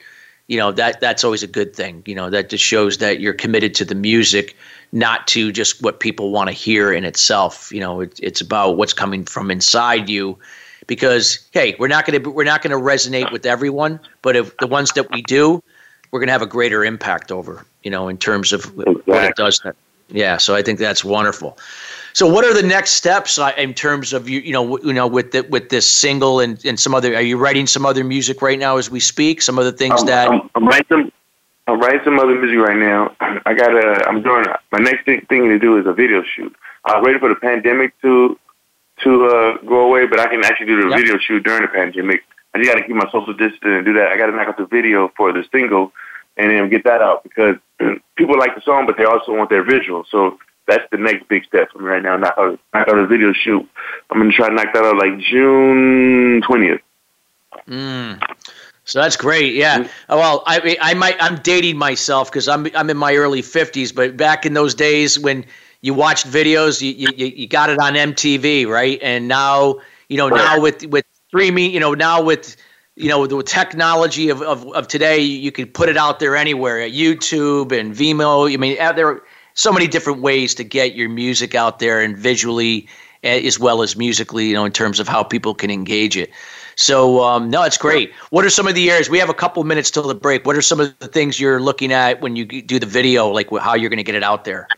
[0.47, 2.03] you know that that's always a good thing.
[2.07, 4.57] You know that just shows that you're committed to the music
[4.95, 7.73] not to just what people want to hear in itself.
[7.73, 10.39] You know it, it's about what's coming from inside you
[10.95, 14.55] because hey we're not going to we're not going to resonate with everyone but if
[14.59, 15.63] the ones that we do
[16.11, 19.03] we're going to have a greater impact over you know in terms of exactly.
[19.07, 19.61] what it does
[20.09, 21.57] yeah so i think that's wonderful
[22.15, 25.07] so, what are the next steps uh, in terms of you, you know, you know,
[25.07, 27.15] with the, with this single and, and some other?
[27.15, 29.41] Are you writing some other music right now as we speak?
[29.41, 31.13] Some other things I'm, that I'm, I'm writing some.
[31.69, 33.17] I'm writing some other music right now.
[33.47, 34.07] I got a.
[34.07, 36.55] I'm doing my next thing to do is a video shoot.
[36.85, 38.39] I was waiting for the pandemic to
[39.05, 40.99] to uh, go away, but I can actually do the yep.
[40.99, 42.23] video shoot during the pandemic.
[42.55, 44.09] I just got to keep my social distance and do that.
[44.09, 45.93] I got to knock out the video for the single
[46.37, 47.57] and then get that out because
[48.17, 50.05] people like the song, but they also want their visual.
[50.11, 52.17] So that's the next big step for me right now.
[52.17, 53.69] Knock out, knock out a video shoot.
[54.11, 56.81] I'm gonna try to knock that out like June twentieth.
[57.69, 58.23] Mm.
[58.85, 59.55] So that's great.
[59.55, 59.81] Yeah.
[59.81, 60.15] Mm-hmm.
[60.15, 64.17] Well, I I might I'm dating myself because I'm I'm in my early fifties, but
[64.17, 65.45] back in those days when
[65.83, 68.99] you watched videos, you, you you got it on MTV, right?
[69.03, 72.57] And now you know now with with streaming, you know now with
[72.95, 76.81] you know the technology of, of, of today, you can put it out there anywhere
[76.81, 78.53] at YouTube and Vimeo.
[78.53, 79.23] I mean, there are
[79.55, 82.89] so many different ways to get your music out there and visually
[83.25, 86.31] eh, as well as musically, you know, in terms of how people can engage it.
[86.77, 88.13] So um, no, it's great.
[88.31, 89.11] What are some of the areas?
[89.11, 90.47] We have a couple minutes till the break.
[90.47, 93.51] What are some of the things you're looking at when you do the video, like
[93.61, 94.69] how you're going to get it out there?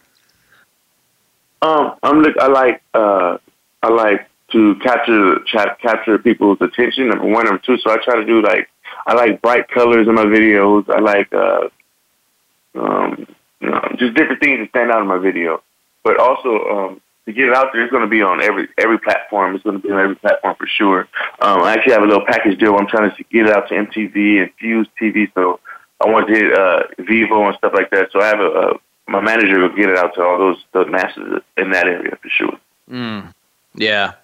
[1.65, 2.37] Um, I'm look.
[2.39, 2.83] I like.
[2.93, 3.39] Uh,
[3.83, 5.41] I like to capture
[5.81, 7.09] capture people's attention.
[7.09, 7.79] Number one, number two.
[7.79, 8.69] So I try to do like.
[9.07, 10.89] I like bright colors in my videos.
[10.91, 11.33] I like.
[11.33, 11.69] Uh,
[12.77, 13.27] um,
[13.61, 15.63] you know, just different things that stand out in my video.
[16.03, 18.99] But also, um, to get it out there, it's going to be on every every
[18.99, 19.55] platform.
[19.55, 21.09] It's going to be on every platform for sure.
[21.41, 22.77] Um, I actually have a little package deal.
[22.77, 25.33] I'm trying to get it out to MTV and Fuse TV.
[25.33, 25.61] So
[26.05, 28.11] I want to hit uh, Vevo and stuff like that.
[28.13, 28.73] So I have a, a
[29.07, 32.29] my manager will get it out to all those those masses in that area for
[32.29, 32.59] sure.
[32.91, 33.33] Mm.
[33.75, 34.15] Yeah.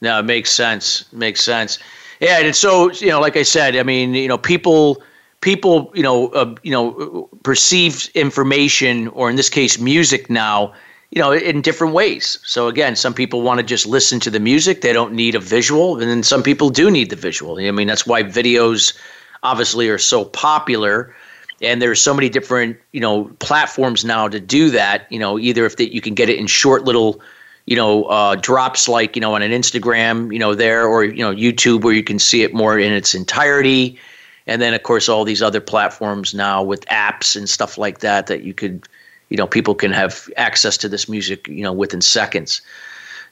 [0.00, 1.10] No, it makes sense.
[1.12, 1.78] Makes sense.
[2.20, 5.02] Yeah, and so you know, like I said, I mean, you know, people
[5.40, 10.72] people, you know, uh, you know, perceive information, or in this case, music now,
[11.10, 12.38] you know, in different ways.
[12.42, 15.40] So again, some people want to just listen to the music; they don't need a
[15.40, 17.58] visual, and then some people do need the visual.
[17.58, 18.96] I mean, that's why videos
[19.42, 21.14] obviously are so popular.
[21.60, 25.10] And there's so many different, you know, platforms now to do that.
[25.10, 27.20] You know, either if the, you can get it in short little,
[27.66, 31.18] you know, uh, drops like you know on an Instagram, you know, there, or you
[31.22, 33.98] know, YouTube where you can see it more in its entirety
[34.48, 38.26] and then of course all these other platforms now with apps and stuff like that
[38.26, 38.88] that you could
[39.28, 42.60] you know people can have access to this music you know within seconds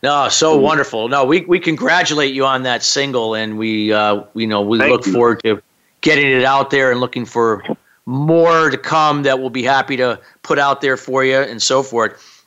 [0.05, 0.63] no so mm-hmm.
[0.63, 4.79] wonderful no we, we congratulate you on that single and we uh you know we
[4.79, 5.13] Thank look you.
[5.13, 5.61] forward to
[6.03, 7.65] getting it out there and looking for
[8.07, 11.83] more to come that we'll be happy to put out there for you and so
[11.83, 12.45] forth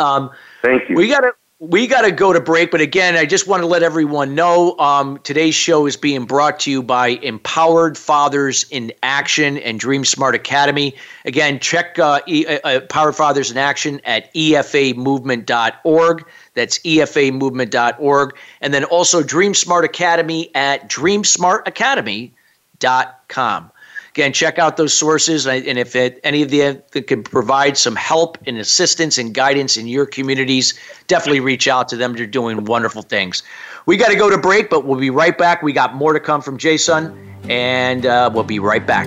[0.00, 0.30] um
[0.62, 0.96] Thank you.
[0.96, 3.66] We got to we got to go to break, but again, I just want to
[3.66, 8.92] let everyone know um, today's show is being brought to you by Empowered Fathers in
[9.02, 10.94] Action and Dream Smart Academy.
[11.24, 16.24] Again, check uh, e- uh, uh Empowered Fathers in Action at efamovement.org.
[16.54, 18.36] That's efamovement.org.
[18.60, 23.72] And then also Dream Smart Academy at dreamsmartacademy.com.
[24.18, 28.36] Again, check out those sources, and if it, any of them can provide some help
[28.48, 32.14] and assistance and guidance in your communities, definitely reach out to them.
[32.14, 33.44] They're doing wonderful things.
[33.86, 35.62] We got to go to break, but we'll be right back.
[35.62, 37.16] We got more to come from J Sunn,
[37.48, 39.06] and uh, we'll be right back.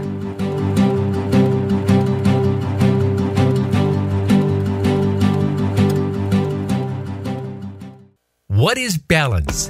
[8.47, 9.69] What is balance?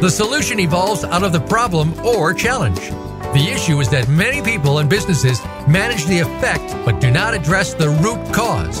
[0.00, 2.78] The solution evolves out of the problem or challenge.
[3.34, 7.74] The issue is that many people and businesses manage the effect but do not address
[7.74, 8.80] the root cause.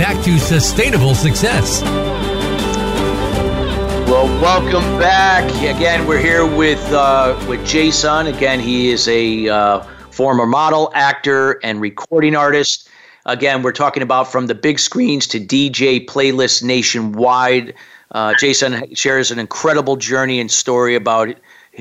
[0.00, 1.82] back to sustainable success.
[4.08, 5.44] Well, welcome back.
[5.56, 8.26] Again, we're here with uh, with J Sunn.
[8.26, 9.80] Again, he is a uh,
[10.10, 12.88] former model, actor, and recording artist.
[13.26, 17.74] Again, we're talking about from the big screens to DJ playlists nationwide.
[18.12, 21.28] Uh, J Sunn shares an incredible journey and story about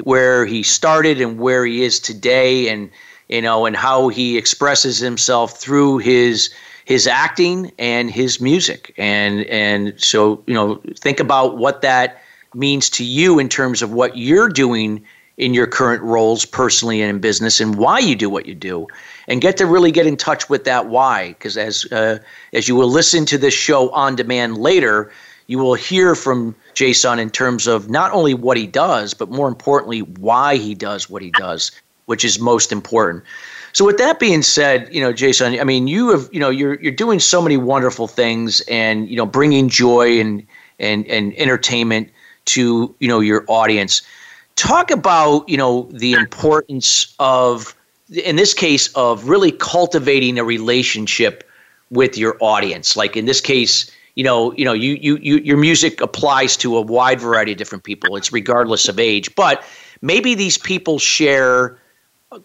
[0.04, 2.90] where he started and where he is today, and
[3.30, 6.54] you know, and how he expresses himself through his
[6.90, 8.96] his acting and his music.
[8.98, 12.20] And and so, you know, think about what that
[12.56, 15.06] means to you in terms of what you're doing
[15.38, 18.88] in your current roles personally and in business and why you do what you do
[19.28, 22.18] and get to really get in touch with that why because as uh,
[22.54, 25.12] as you will listen to this show on demand later
[25.46, 29.30] you will hear from J Sunn in terms of not only what he does but
[29.30, 31.72] more importantly why he does what he does
[32.10, 33.24] which is most important
[33.74, 36.50] so with that being said, you know, J Sunn, I mean, you have, you know,
[36.50, 40.46] you're you're doing so many wonderful things, and you know, bringing joy and
[40.80, 42.10] and and entertainment
[42.46, 44.02] to you know your audience.
[44.56, 47.76] Talk about you know the importance of,
[48.12, 51.48] in this case, of really cultivating a relationship
[51.92, 52.96] with your audience.
[52.96, 56.76] Like in this case, you know, you know, you you, you your music applies to
[56.76, 58.16] a wide variety of different people.
[58.16, 59.64] It's regardless of age, but
[60.02, 61.78] maybe these people share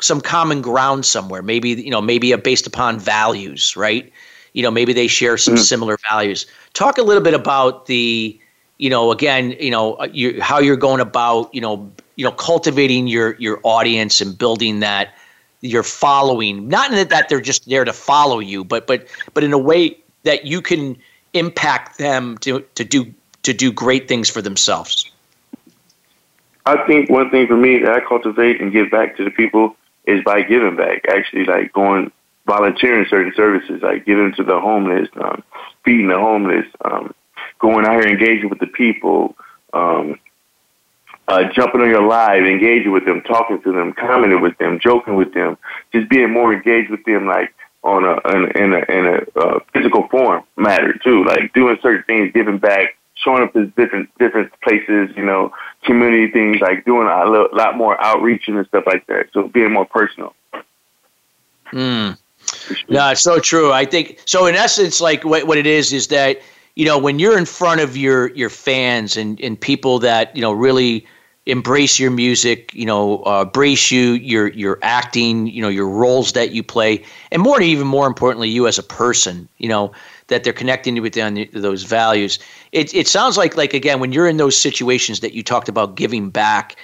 [0.01, 1.43] some common ground somewhere.
[1.43, 4.11] Maybe you know, maybe based upon values, right?
[4.53, 5.63] You know, maybe they share some mm-hmm.
[5.63, 6.47] similar values.
[6.75, 8.39] Talk a little bit about the,
[8.79, 12.33] you know, again, you know, uh, you, how you're going about, you know, you know,
[12.33, 15.15] cultivating your your audience and building that
[15.61, 16.69] your following.
[16.69, 19.99] Not in that they're just there to follow you, but but but in a way
[20.23, 20.97] that you can
[21.33, 23.13] impact them to to do
[23.43, 25.11] to do great things for themselves.
[26.67, 29.77] I think one thing for me that I cultivate and give back to the people
[30.07, 31.05] is by giving back.
[31.09, 32.11] Actually, like going
[32.47, 35.43] volunteering certain services, like giving to the homeless, um,
[35.85, 37.15] feeding the homeless, um,
[37.59, 39.37] going out here engaging with the people,
[39.73, 40.19] um,
[41.29, 45.15] uh, jumping on your live, engaging with them, talking to them, commenting with them, joking
[45.15, 45.57] with them,
[45.93, 49.59] just being more engaged with them, like on a in, in a in a uh,
[49.73, 54.53] physical form matter too, like doing certain things, giving back, showing up to different different
[54.63, 55.53] places, you know,
[55.85, 59.27] community things, like doing a lot more outreach and stuff like that.
[59.33, 60.35] So being more personal.
[61.67, 62.11] Hmm.
[62.89, 63.73] Yeah, it's so true.
[63.73, 64.47] I think so.
[64.47, 66.41] In essence, like what what it is is that
[66.77, 70.43] you know when you're in front of your your fans and and people that you
[70.43, 71.07] know really
[71.47, 76.33] embrace your music, you know, uh, embrace you, your your acting, you know, your roles
[76.33, 79.93] that you play, and more even more importantly, you as a person, you know,
[80.29, 81.15] that they're connecting you with
[81.53, 82.39] those values.
[82.73, 85.97] It it sounds like like again when you're in those situations that you talked about
[85.97, 86.77] giving back,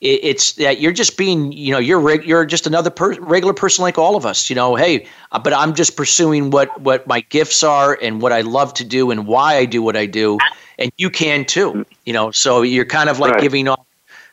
[0.00, 3.82] it, it's that you're just being you know you're you're just another per, regular person
[3.82, 4.48] like all of us.
[4.48, 8.30] You know, hey, uh, but I'm just pursuing what what my gifts are and what
[8.30, 10.38] I love to do and why I do what I do,
[10.78, 11.84] and you can too.
[12.06, 13.42] You know, so you're kind of like right.
[13.42, 13.84] giving off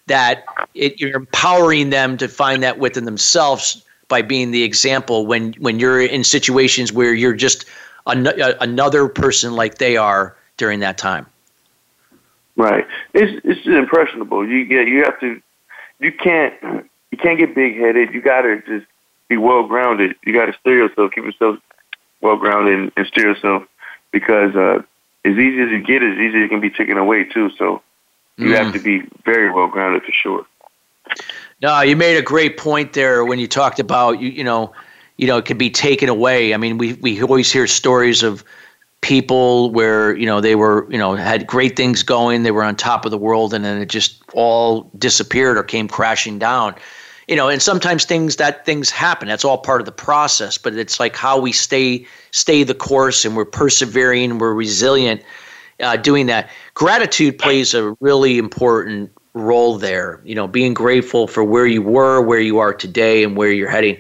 [0.08, 0.44] that
[0.74, 5.80] it, you're empowering them to find that within themselves by being the example when when
[5.80, 7.66] you're in situations where you're just
[8.08, 8.28] an,
[8.60, 11.26] another person like they are during that time.
[12.56, 12.86] Right.
[13.14, 14.48] It's it's impressionable.
[14.48, 15.42] You get you have to
[16.00, 16.54] you can't
[17.12, 18.14] you can't get big headed.
[18.14, 18.86] You gotta just
[19.30, 20.16] be well grounded.
[20.26, 21.58] You gotta steer yourself, keep yourself
[22.20, 23.64] well grounded and, and steer yourself
[24.12, 24.82] because uh
[25.24, 27.50] as easy as you get, as easy as it can be taken away too.
[27.52, 27.82] So
[28.42, 28.58] you mm.
[28.58, 30.46] have to be very well grounded for sure.
[31.62, 34.74] No, you made a great point there when you talked about you you know
[35.22, 36.54] you know, it could be taken away.
[36.54, 38.44] I mean, we we always hear stories of
[39.02, 42.76] people where you know they were you know had great things going they were on
[42.76, 46.76] top of the world and then it just all disappeared or came crashing down
[47.28, 50.76] you know and sometimes things that things happen that's all part of the process but
[50.76, 55.24] it's like how we stay stay the course and we're persevering and we're resilient
[55.80, 61.44] uh, doing that gratitude plays a really important role there you know being grateful for
[61.44, 64.00] where you were where you are today and where you're heading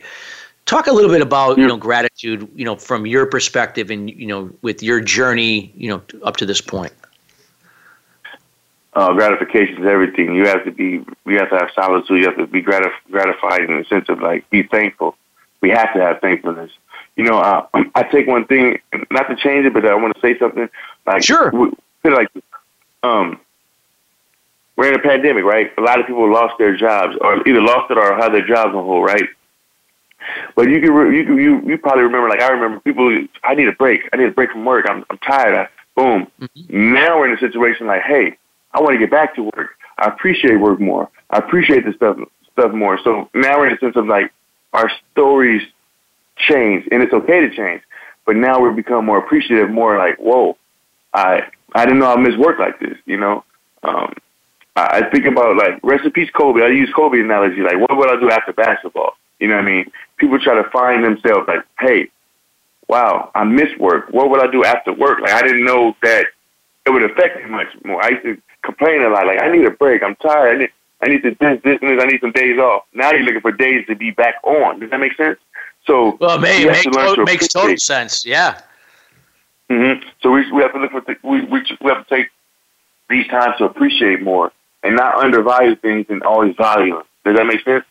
[0.71, 4.27] Talk a little bit about you know gratitude, you know, from your perspective and you
[4.27, 6.93] know with your journey, you know, up to this point.
[8.93, 10.33] Uh, gratification is everything.
[10.33, 12.21] You have to be, you have to have solitude.
[12.21, 15.17] You have to be gratif- gratified in the sense of like be thankful.
[15.61, 16.71] We have to have thankfulness.
[17.15, 17.65] You know, uh,
[17.95, 20.69] I take one thing, not to change it, but I want to say something.
[21.05, 22.29] Like sure, we, like
[23.03, 23.39] um,
[24.75, 25.71] we're in a pandemic, right?
[25.77, 28.75] A lot of people lost their jobs, or either lost it or had their jobs
[28.75, 29.27] on hold, right?
[30.55, 33.25] But you can you you you probably remember like I remember people.
[33.43, 34.01] I need a break.
[34.13, 34.85] I need a break from work.
[34.87, 35.55] I'm I'm tired.
[35.55, 36.27] I, boom.
[36.39, 36.93] Mm-hmm.
[36.93, 38.37] Now we're in a situation like, hey,
[38.73, 39.71] I want to get back to work.
[39.97, 41.09] I appreciate work more.
[41.29, 42.17] I appreciate this stuff
[42.53, 42.99] stuff more.
[43.03, 44.31] So now we're in a sense of like
[44.73, 45.63] our stories
[46.37, 47.81] change, and it's okay to change.
[48.25, 50.57] But now we've become more appreciative, more like, whoa,
[51.13, 52.97] I I didn't know I miss work like this.
[53.05, 53.43] You know,
[53.83, 54.13] um,
[54.75, 56.61] I think about like recipes Kobe.
[56.61, 57.61] I use Kobe analogy.
[57.61, 59.17] Like, what would I do after basketball?
[59.39, 59.91] You know what I mean?
[60.17, 62.09] People try to find themselves like, hey,
[62.87, 64.09] wow, I miss work.
[64.11, 65.19] What would I do after work?
[65.21, 66.27] Like I didn't know that
[66.85, 68.03] it would affect me much more.
[68.03, 70.03] I used to complain a lot, like I need a break.
[70.03, 70.55] I'm tired.
[70.55, 70.69] I need,
[71.01, 72.03] I need to this, this, and this.
[72.03, 72.83] I need some days off.
[72.93, 74.79] Now you're looking for days to be back on.
[74.79, 75.39] Does that make sense?
[75.85, 78.25] So well, it make, to to makes total sense.
[78.25, 78.61] Yeah.
[79.71, 80.09] Mm-hmm.
[80.21, 82.29] So we we have to look for th- we we we have to take
[83.09, 84.51] these times to appreciate more
[84.83, 87.03] and not undervalue things and always value them.
[87.23, 87.85] Does that make sense?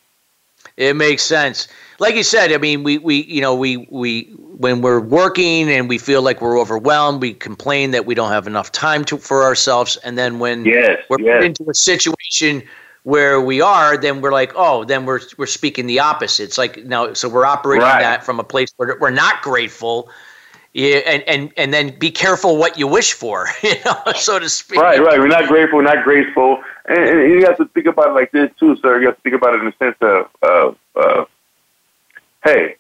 [0.76, 1.68] It makes sense.
[1.98, 4.24] Like you said, I mean, we, we you know we we
[4.58, 8.46] when we're working and we feel like we're overwhelmed, we complain that we don't have
[8.46, 11.38] enough time to for ourselves, and then when yes, we're yes.
[11.38, 12.62] put into a situation
[13.04, 16.42] where we are, then we're like, oh, then we're we're speaking the opposite.
[16.44, 18.02] It's like now, so we're operating right.
[18.02, 20.10] that from a place where we're not grateful.
[20.72, 24.48] Yeah, and, and and then be careful what you wish for, you know, so to
[24.48, 24.78] speak.
[24.78, 25.18] Right, right.
[25.18, 28.50] We're not grateful, not graceful, and, and, you have to think about it like this
[28.58, 29.00] too, sir.
[29.00, 31.24] You have to think about it in the sense of, uh,
[32.44, 32.76] hey,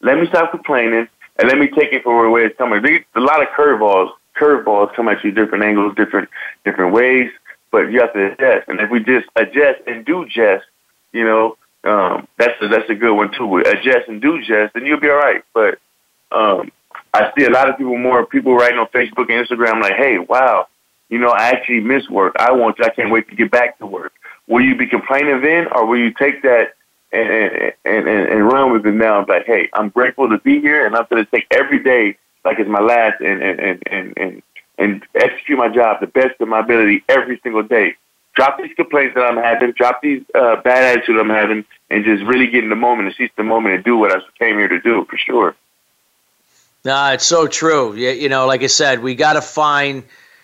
[0.00, 2.84] let me stop complaining and let me take it for where it's coming.
[2.84, 6.28] A lot of curveballs, curveballs come at you different angles, different
[6.64, 7.30] different ways,
[7.70, 8.68] but you have to adjust.
[8.68, 10.66] And if we just adjust and do just,
[11.12, 13.58] you know, um, that's a, that's a good one too.
[13.58, 15.42] Adjust and do just, then you'll be all right.
[15.54, 15.78] But
[16.32, 16.70] um,
[17.12, 20.18] I see a lot of people, more people writing on Facebook and Instagram, like, "Hey,
[20.18, 20.68] wow,
[21.08, 22.36] you know, I actually miss work.
[22.38, 24.12] I want, I can't wait to get back to work."
[24.46, 26.74] Will you be complaining then, or will you take that
[27.12, 29.24] and and and, and run with it now?
[29.26, 32.58] Like, hey, I'm grateful to be here, and I'm going to take every day like
[32.58, 34.42] it's my last, and and and and and,
[34.78, 37.94] and execute my job the best of my ability every single day.
[38.34, 42.22] Drop these complaints that I'm having, drop these uh, bad attitudes I'm having, and just
[42.24, 44.68] really get in the moment and seize the moment and do what I came here
[44.68, 45.56] to do for sure.
[46.84, 47.94] No, it's so true.
[47.94, 50.02] You, you know, like I said, we got to find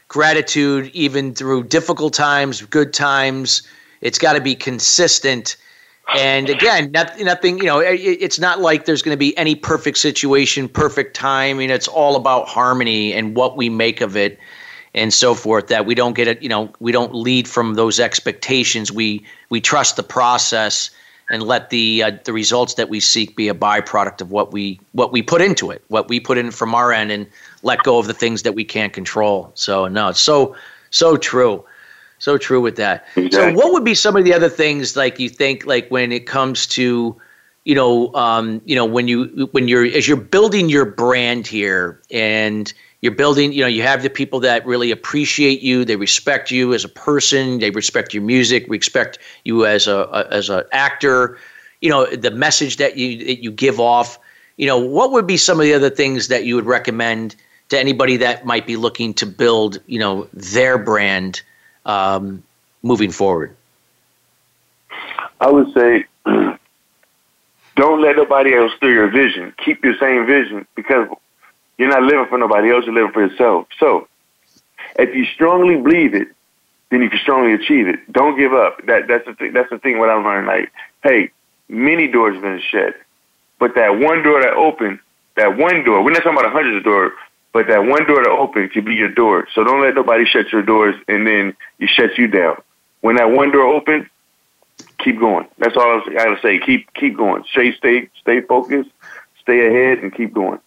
[0.08, 3.62] gratitude even through difficult times, good times.
[4.00, 5.56] It's got to be consistent.
[6.14, 9.56] And again, not, nothing, you know, it, it's not like there's going to be any
[9.56, 11.56] perfect situation, perfect time.
[11.56, 14.38] I mean, it's all about harmony and what we make of it
[14.94, 17.98] and so forth that we don't get it, you know, we don't lead from those
[17.98, 18.92] expectations.
[18.92, 20.90] We, we trust the process
[21.28, 24.80] and let the uh, the results that we seek be a byproduct of what we
[24.92, 27.26] what we put into it, what we put in from our end, and
[27.62, 29.50] let go of the things that we can't control.
[29.54, 30.56] So no, it's so
[30.90, 31.64] so true,
[32.18, 33.06] so true with that.
[33.16, 33.30] Exactly.
[33.30, 36.26] So what would be some of the other things like you think like when it
[36.26, 37.16] comes to
[37.64, 42.00] you know um, you know when you when you're as you're building your brand here
[42.10, 42.72] and
[43.06, 46.74] you're building you know you have the people that really appreciate you they respect you
[46.74, 50.64] as a person they respect your music We respect you as a, a as an
[50.72, 51.38] actor.
[51.80, 54.18] You know the message that you that you give off
[54.56, 57.36] you know what would be some of the other things that you would recommend
[57.68, 61.42] to anybody that might be looking to build you know their brand
[61.84, 62.42] um,
[62.82, 63.54] moving forward?
[65.40, 66.06] I would say
[67.76, 69.54] don't let nobody else steal your vision.
[69.64, 71.06] Keep your same vision because
[71.78, 73.66] you're not living for nobody else, you're living for yourself.
[73.78, 74.08] So,
[74.98, 76.28] if you strongly believe it,
[76.90, 78.12] then you can strongly achieve it.
[78.12, 78.84] Don't give up.
[78.86, 79.52] That that's the thing.
[79.52, 79.98] That's the thing.
[79.98, 80.72] What I'm learning, like,
[81.02, 81.30] hey,
[81.68, 82.94] many doors have been shut,
[83.58, 85.00] but that one door that opened,
[85.36, 86.02] that one door.
[86.02, 87.12] We're not talking about hundreds of doors,
[87.52, 89.48] but that one door that opened could be your door.
[89.54, 92.56] So don't let nobody shut your doors and then you shut you down.
[93.00, 94.06] When that one door opens,
[94.98, 95.46] keep going.
[95.58, 96.58] That's all I gotta say.
[96.58, 97.44] Keep keep going.
[97.50, 98.90] Stay stay stay focused.
[99.42, 100.58] Stay ahead and keep going.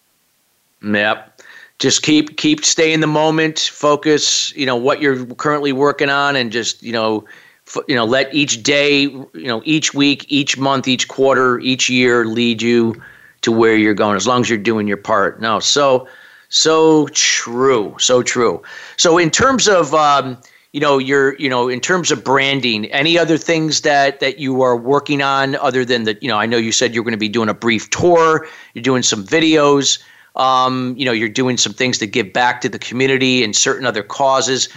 [0.84, 1.42] Yep.
[1.80, 3.60] Just keep keep stay in the moment.
[3.74, 4.54] Focus.
[4.56, 7.26] You know what you're currently working on, and just you know.
[7.68, 11.88] f- You know, let each day, you know, each week, each month, each quarter, each
[11.90, 12.96] year lead you
[13.42, 14.16] to where you're going.
[14.16, 15.40] As long as you're doing your part.
[15.40, 16.08] No, so,
[16.50, 18.62] so true, so true.
[18.98, 20.38] So, in terms of, um,
[20.74, 24.62] you know, your, you know, in terms of branding, any other things that that you
[24.64, 27.18] are working on other than that you know, I know you said you're going to
[27.18, 28.48] be doing a brief tour.
[28.74, 30.00] You're doing some videos.
[30.40, 33.86] Um, you know, you're doing some things to give back to the community and certain
[33.86, 34.70] other causes.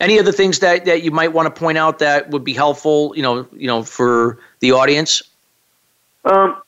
[0.00, 3.12] Any other things that, that you might want to point out that would be helpful,
[3.14, 5.22] you know, you know, for the audience?
[6.24, 6.60] Um,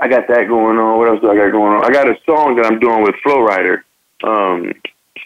[0.00, 0.98] I got that going on.
[0.98, 1.84] What else do I got going on?
[1.84, 3.82] I got a song that I'm doing with Flo Rida.
[4.22, 4.72] Um,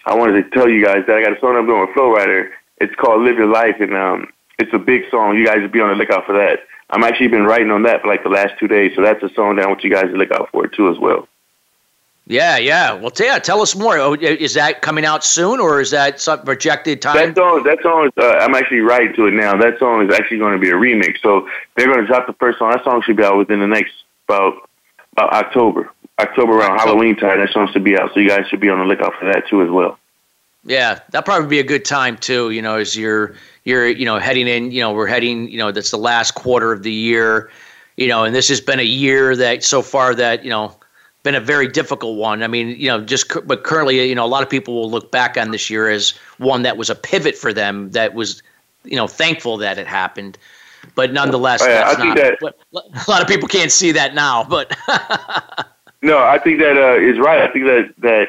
[0.06, 2.14] I wanted to tell you guys that I got a song I'm doing with Flo
[2.14, 2.50] Rida.
[2.78, 5.36] It's called "Live Your Life," and um, it's a big song.
[5.36, 6.60] You guys will be on the lookout for that.
[6.90, 9.32] I'm actually been writing on that for like the last two days, so that's a
[9.34, 11.28] song that I want you guys to look out for too as well.
[12.26, 12.94] Yeah, yeah.
[12.94, 13.98] Well, yeah, tell us more.
[13.98, 17.34] Oh, Is that coming out soon, or is that some projected time?
[17.34, 19.56] That song, that song, is, uh, I'm actually writing to it now.
[19.56, 21.20] That song is actually going to be a remix.
[21.20, 21.46] So
[21.76, 22.70] they're going to drop the first song.
[22.70, 23.92] That song should be out within the next
[24.26, 24.68] about
[25.12, 27.40] about October, October around Halloween time.
[27.40, 28.14] That song should be out.
[28.14, 29.98] So you guys should be on the lookout for that too as well.
[30.64, 32.50] Yeah, that'd probably be a good time too.
[32.50, 34.70] You know, as you're you're you know heading in.
[34.70, 35.50] You know, we're heading.
[35.50, 37.50] You know, that's the last quarter of the year.
[37.98, 40.74] You know, and this has been a year that so far that you know
[41.24, 42.42] been a very difficult one.
[42.42, 45.10] I mean, you know, just but currently, you know, a lot of people will look
[45.10, 47.90] back on this year as one that was a pivot for them.
[47.90, 48.42] That was,
[48.84, 50.38] you know, thankful that it happened.
[50.94, 52.54] But nonetheless, Oh, yeah, that's I think not.
[52.72, 54.76] that- a lot of people can't see that now, but
[56.02, 57.40] No, I think that uh, is right.
[57.40, 58.28] I think that that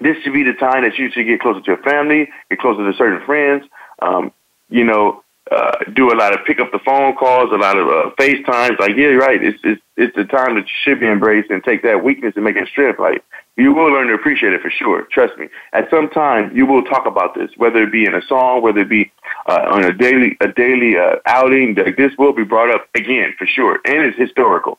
[0.00, 2.84] this should be the time that you should get closer to your family, get closer
[2.90, 3.64] to certain friends.
[4.00, 4.32] Um,
[4.68, 5.22] you know,
[5.52, 8.78] uh, do a lot of pick up the phone calls, a lot of uh, FaceTimes.
[8.78, 9.42] Like, yeah, you're right.
[9.42, 12.44] It's it's it's the time that you should be embraced and take that weakness and
[12.44, 12.98] make it strength.
[12.98, 13.22] Like,
[13.56, 15.02] you will learn to appreciate it for sure.
[15.16, 15.48] Trust me.
[15.72, 18.80] At some time, you will talk about this, whether it be in a song, whether
[18.80, 19.12] it be
[19.46, 21.74] uh, on a daily a daily uh, outing.
[21.74, 24.78] Like, this will be brought up again for sure, and it's historical.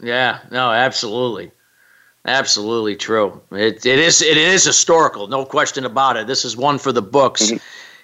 [0.00, 1.50] yeah, no, absolutely,
[2.26, 3.40] absolutely true.
[3.50, 6.26] It it is it is historical, no question about it.
[6.26, 7.52] This is one for the books.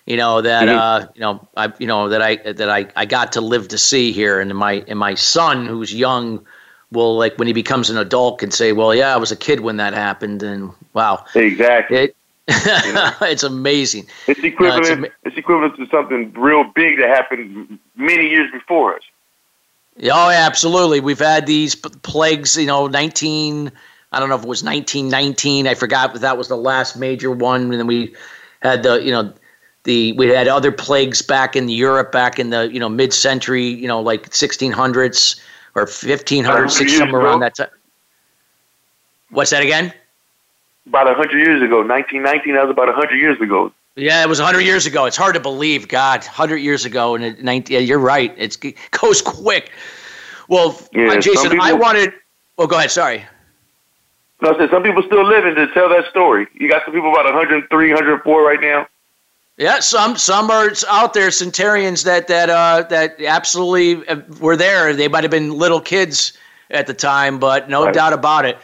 [0.06, 0.76] You know that Mhm.
[0.76, 3.78] uh, you know I you know that I that I, I got to live to
[3.78, 6.44] see here, and my and my son who's young
[6.90, 9.60] will like when he becomes an adult can say, well, yeah, I was a kid
[9.60, 11.96] when that happened, and wow, Exactly.
[11.98, 12.16] it
[12.48, 14.06] it's amazing.
[14.26, 14.90] It's equivalent.
[14.90, 19.02] ama- it's equivalent to something real big that happened many years before us.
[20.02, 21.00] Oh, absolutely.
[21.00, 23.70] We've had these p- plagues, you know, 19,
[24.12, 25.66] I don't know if it was 1919.
[25.66, 27.62] I forgot, but that was the last major one.
[27.62, 28.14] And then we
[28.62, 29.32] had the, you know,
[29.84, 33.64] the, we had other plagues back in Europe back in the, you know, mid century,
[33.64, 35.40] you know, like 1600s
[35.74, 37.68] or 1500s, years somewhere around that time.
[39.30, 39.92] What's that again?
[40.86, 42.54] About a hundred years ago, 1919.
[42.54, 43.72] That was about a hundred years ago.
[43.96, 45.04] Yeah, it was 100 years ago.
[45.04, 45.88] It's hard to believe.
[45.88, 47.14] God, 100 years ago.
[47.14, 48.34] And it, 19, yeah, you're right.
[48.36, 49.72] It's, it goes quick.
[50.48, 52.12] Well, Yeah, uh, J Sunn, I wanted.
[52.56, 52.90] Oh, go ahead.
[52.90, 53.24] Sorry.
[54.42, 56.46] No, I said some people still living to tell that story.
[56.54, 58.88] You got some people about 103, 104 right now.
[59.60, 64.94] Yeah, some some are out there, centurions that that uh, that absolutely uh, were there.
[64.94, 66.32] They might have been little kids
[66.70, 67.92] at the time, but no Right.
[67.92, 68.56] doubt about it.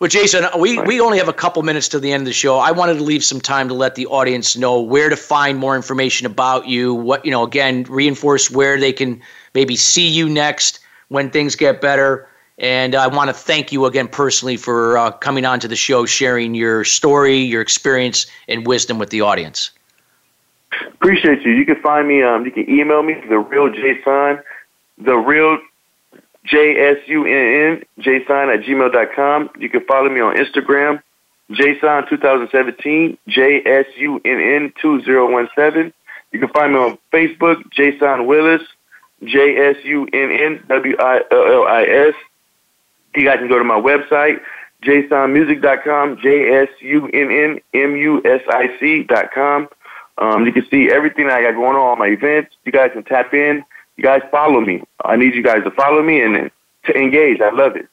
[0.00, 0.86] Well, J Sunn, we, Right.
[0.86, 2.58] we only have a couple minutes to the end of the show.
[2.58, 5.74] I wanted to leave some time to let the audience know where to find more
[5.76, 6.92] information about you.
[6.92, 9.22] What you know, again, reinforce where they can
[9.54, 10.78] maybe see you next
[11.08, 12.28] when things get better.
[12.58, 16.04] And I want to thank you again personally for uh, coming on to the show,
[16.04, 19.70] sharing your story, your experience, and wisdom with the audience.
[20.94, 21.52] Appreciate you.
[21.52, 22.22] You can find me.
[22.22, 24.40] Um, you can email me the real J Sunn,
[24.98, 25.58] the real
[26.44, 29.50] J S U N N J Sunn at gmail.com.
[29.58, 31.02] You can follow me on Instagram,
[31.50, 35.92] J Sunn 2017 J S U N N 2017.
[36.32, 38.62] You can find me on Facebook, J Sunn Willis,
[39.22, 42.14] J S U N N W I L L I S.
[43.14, 44.40] You guys can go to my website,
[44.82, 49.68] jsunnmusic.com, J S U N N M U S I C.com.
[50.18, 52.56] Um, you can see everything I got going on, my events.
[52.64, 53.64] You guys can tap in.
[53.96, 54.82] You guys follow me.
[55.04, 56.50] I need you guys to follow me and
[56.84, 57.40] to engage.
[57.40, 57.88] I love it.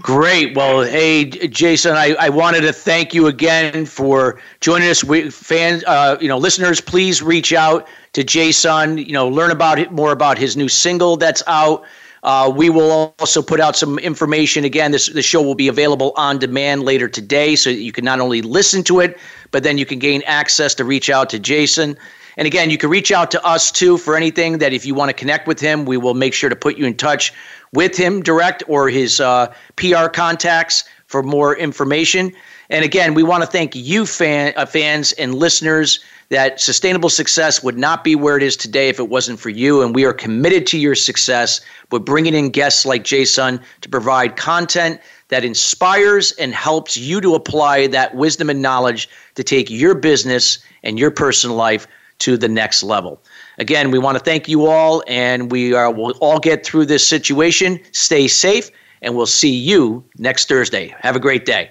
[0.00, 0.54] Great.
[0.54, 5.02] Well, hey, J Sunn, I, I wanted to thank you again for joining us.
[5.02, 8.98] We, fans, uh, you know, listeners, please reach out to J Sunn.
[8.98, 11.84] You know, learn about it, more about his new single that's out.
[12.22, 14.64] Uh, we will also put out some information.
[14.64, 18.20] Again, this the show will be available on demand later today, so you can not
[18.20, 19.18] only listen to it,
[19.50, 21.96] but then you can gain access to reach out to J Sunn.
[22.36, 25.08] And again, you can reach out to us too for anything that if you want
[25.08, 27.32] to connect with him, we will make sure to put you in touch
[27.72, 32.32] with him direct or his uh, PR contacts for more information.
[32.70, 36.00] And again, we want to thank you, fan, uh, fans and listeners,
[36.30, 39.82] that sustainable success would not be where it is today if it wasn't for you.
[39.82, 41.60] And we are committed to your success
[41.90, 47.20] with bringing in guests like J Sunn to provide content that inspires and helps you
[47.20, 51.86] to apply that wisdom and knowledge to take your business and your personal life
[52.20, 53.22] to the next level.
[53.58, 57.06] Again, we want to thank you all, and we are, will all get through this
[57.06, 57.80] situation.
[57.92, 58.70] Stay safe,
[59.02, 60.94] and we'll see you next Thursday.
[61.00, 61.70] Have a great day.